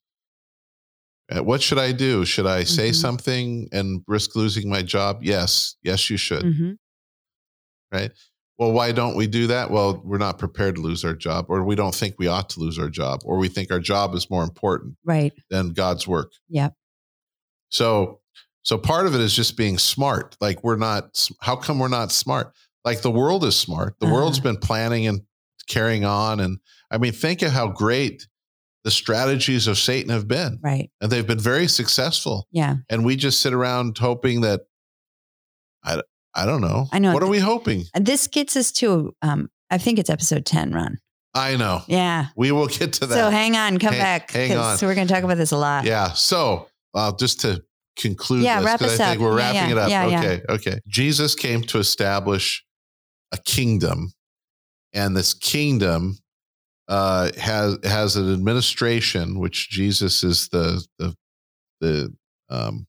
[1.33, 2.25] uh, what should I do?
[2.25, 2.95] Should I say Mhm.
[2.95, 5.19] something and risk losing my job?
[5.23, 6.43] Yes, yes, you should.
[6.43, 6.71] hmm
[8.57, 9.71] Well, why don't we do that?
[9.71, 12.59] Well, we're not prepared to lose our job, or we don't think we ought to
[12.59, 15.33] lose our job, or we think our job is more important Right.
[15.49, 16.31] than God's work.
[16.49, 16.75] Yep.
[17.69, 18.20] So,
[18.63, 20.35] so part of it is just being smart.
[20.41, 21.27] Like we're not.
[21.41, 22.53] How come we're not smart?
[22.85, 23.95] Like the world is smart.
[23.99, 24.49] The world's Uh-huh.
[24.53, 25.21] been planning and
[25.67, 26.59] carrying on, and
[26.89, 28.27] I mean, think of how great
[28.83, 30.59] the strategies of Satan have been.
[30.63, 30.89] Right.
[31.01, 32.47] and they've been very successful.
[32.51, 32.77] Yeah.
[32.89, 34.61] And we just sit around hoping that
[35.83, 36.01] I,
[36.33, 36.87] I don't know.
[36.91, 37.13] I know.
[37.13, 37.83] What are we hoping?
[37.93, 40.97] And this gets us to, um, I think it's episode 10, Ron.
[41.35, 41.81] I know.
[41.87, 42.27] Yeah.
[42.35, 43.15] We will get to that.
[43.15, 44.31] So hang on, come Hang- back.
[44.31, 44.77] hang on.
[44.81, 45.85] We're going to talk about this a lot.
[45.85, 46.11] yeah.
[46.13, 47.63] So uh, just to
[48.01, 49.17] conclude Yeah, this, us I think up.
[49.19, 49.89] we're Yeah, wrapping yeah, it up.
[49.89, 50.41] yeah, okay.
[50.49, 50.79] Okay.
[50.87, 52.63] Jesus came to establish
[53.31, 54.11] a kingdom,
[54.93, 56.17] and this kingdom
[56.87, 61.15] uh, has has an administration, which Jesus is the the
[61.79, 62.13] the
[62.49, 62.87] um,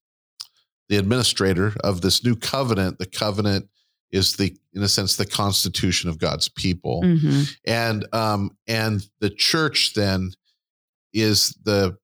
[0.89, 2.99] the administrator of this new covenant.
[2.99, 3.69] The covenant
[4.11, 9.31] is the, in a sense, the constitution of God's people, hmm and um, and the
[9.31, 10.33] church then
[11.13, 11.97] is the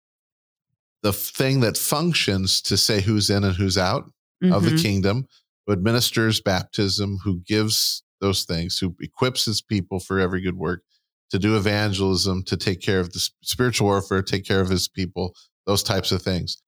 [1.09, 4.05] the thing that functions to say who's in and who's out
[4.53, 4.83] of the Mhm.
[4.83, 5.27] kingdom,
[5.67, 10.83] who administers baptism, who gives those things, who equips his people for every good work,
[11.31, 15.35] to do evangelism, to take care of the spiritual warfare, take care of his people,
[15.67, 16.59] those types of things.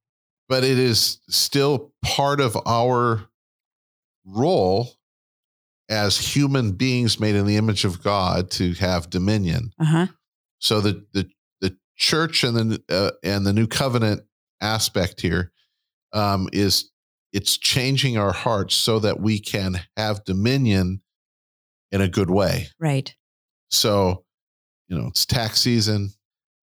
[0.48, 3.28] But it is still part of our
[4.24, 4.94] role
[5.88, 9.72] as human beings made in the image of God to have dominion.
[9.78, 10.06] Uh-huh.
[10.60, 11.28] So the the
[11.60, 14.22] the church and the uh, and the new covenant
[14.60, 15.52] aspect here
[16.12, 16.90] um, is
[17.32, 21.00] it's changing our hearts so that we can have dominion
[21.92, 22.68] in a good way.
[22.78, 23.14] Right.
[23.70, 24.24] So,
[24.88, 26.10] you know, it's tax season.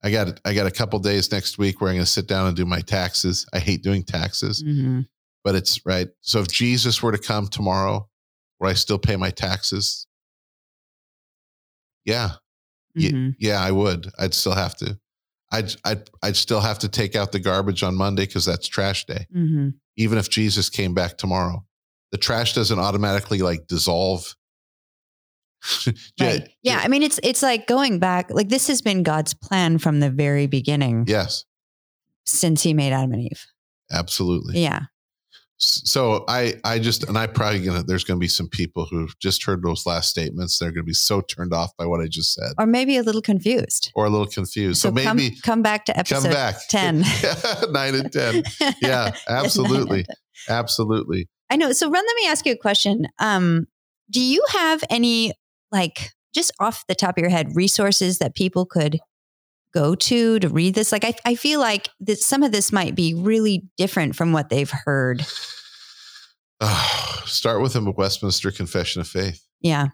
[0.04, 2.48] I got I got a couple days next week where I'm going to sit down
[2.48, 3.48] and do my taxes.
[3.54, 5.02] I hate doing taxes, hmm
[5.44, 6.10] but it's right.
[6.22, 8.10] So if Jesus were to come tomorrow,
[8.60, 10.06] would I still pay my taxes?
[12.06, 12.32] Yeah,
[12.96, 14.10] Ye- hmm yeah, I would.
[14.20, 15.00] I'd still have to.
[15.52, 19.06] I'd I'd I'd still have to take out the garbage on Monday because that's trash
[19.06, 19.28] day.
[19.32, 21.66] hmm Even if Jesus came back tomorrow,
[22.12, 24.36] the trash doesn't automatically like dissolve.
[26.20, 26.50] Right.
[26.64, 26.80] Yeah.
[26.84, 28.30] I mean, it's it's like going back.
[28.32, 31.46] Like this has been God's plan from the very beginning Yes.
[32.26, 33.46] since He made Adam and Eve.
[33.92, 34.62] Absolutely.
[34.62, 34.82] Yeah.
[35.60, 37.82] So I, I just, and I probably gonna.
[37.84, 40.60] There's gonna be some people who've just heard those last statements.
[40.60, 43.24] They're gonna be so turned off by what I just said, Or maybe a little
[43.24, 43.92] confused.
[43.96, 44.82] or a little confused.
[44.82, 47.04] So, come, maybe come back to episode come back 10.
[47.72, 48.44] nine and ten.
[48.82, 50.06] Yeah, absolutely,
[50.48, 51.28] absolutely.
[51.50, 51.72] I know.
[51.72, 53.08] So, Ron, let me ask you a question.
[53.20, 53.66] Um,
[54.12, 55.34] do you have any,
[55.72, 59.00] like, just off the top of your head, resources that people could
[59.78, 60.92] go to to read this?
[60.92, 64.50] Like, I, I feel like that some of this might be really different from what
[64.50, 65.26] they've heard.
[66.60, 69.44] Oh, start with a Westminster Confession of Faith.
[69.62, 69.88] Yeah.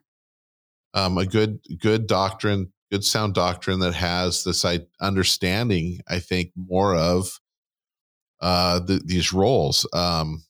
[0.93, 5.99] Um, a good, good doctrine, good sound doctrine that has this I, understanding.
[6.07, 7.39] I think more of
[8.39, 9.88] uh, the, these roles.
[9.93, 10.43] Um,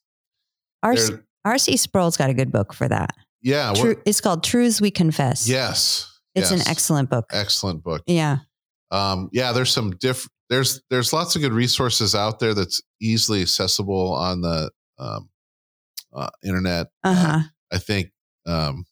[0.83, 1.13] R.C.
[1.45, 1.77] R.C.
[1.77, 3.11] Sproul's got a good book for that.
[3.41, 3.73] yeah.
[3.73, 5.47] True, it's called Truths We Confess.
[5.47, 6.09] yes.
[6.35, 7.25] It's an excellent book.
[7.31, 8.01] excellent book.
[8.07, 8.39] Yeah.
[8.93, 10.27] Um, yeah, there's some diff.
[10.49, 14.69] There's there's lots of good resources out there that's easily accessible on the
[14.99, 15.29] um,
[16.13, 16.87] uh, internet.
[17.03, 17.39] Uh huh.
[17.71, 18.11] I think
[18.45, 18.85] um,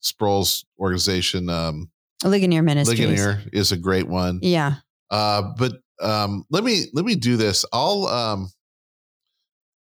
[0.00, 1.90] Sproul's organization, um,
[2.22, 2.98] Ligonier Ministries.
[3.00, 4.40] Ligonier, is a great one.
[4.42, 4.76] Yeah.
[5.10, 7.64] Uh, but um, let me let me do this.
[7.72, 8.50] I'll um,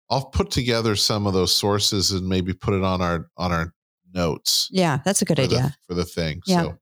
[0.10, 3.74] I'll put together some of those sources and maybe put it on our on our
[4.14, 5.00] notes Yeah.
[5.06, 5.58] That's a good for idea.
[5.60, 6.42] the, for the thing.
[6.46, 6.64] Yeah.
[6.64, 6.78] So,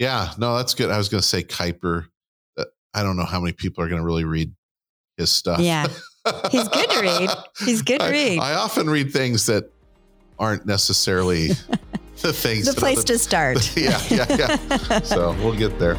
[0.00, 0.90] yeah, no, that's good.
[0.90, 2.06] I was going to say Kuyper.
[2.56, 4.50] Uh, I don't know how many people are going to really read
[5.18, 5.60] his stuff.
[5.60, 5.86] Yeah.
[6.50, 7.30] He's good to read.
[7.64, 8.38] He's good to I, read.
[8.38, 9.70] I often read things that
[10.38, 11.48] aren't necessarily
[12.22, 12.64] the things.
[12.64, 13.58] the place to start.
[13.76, 15.00] yeah, yeah, yeah.
[15.02, 15.96] So we'll get there.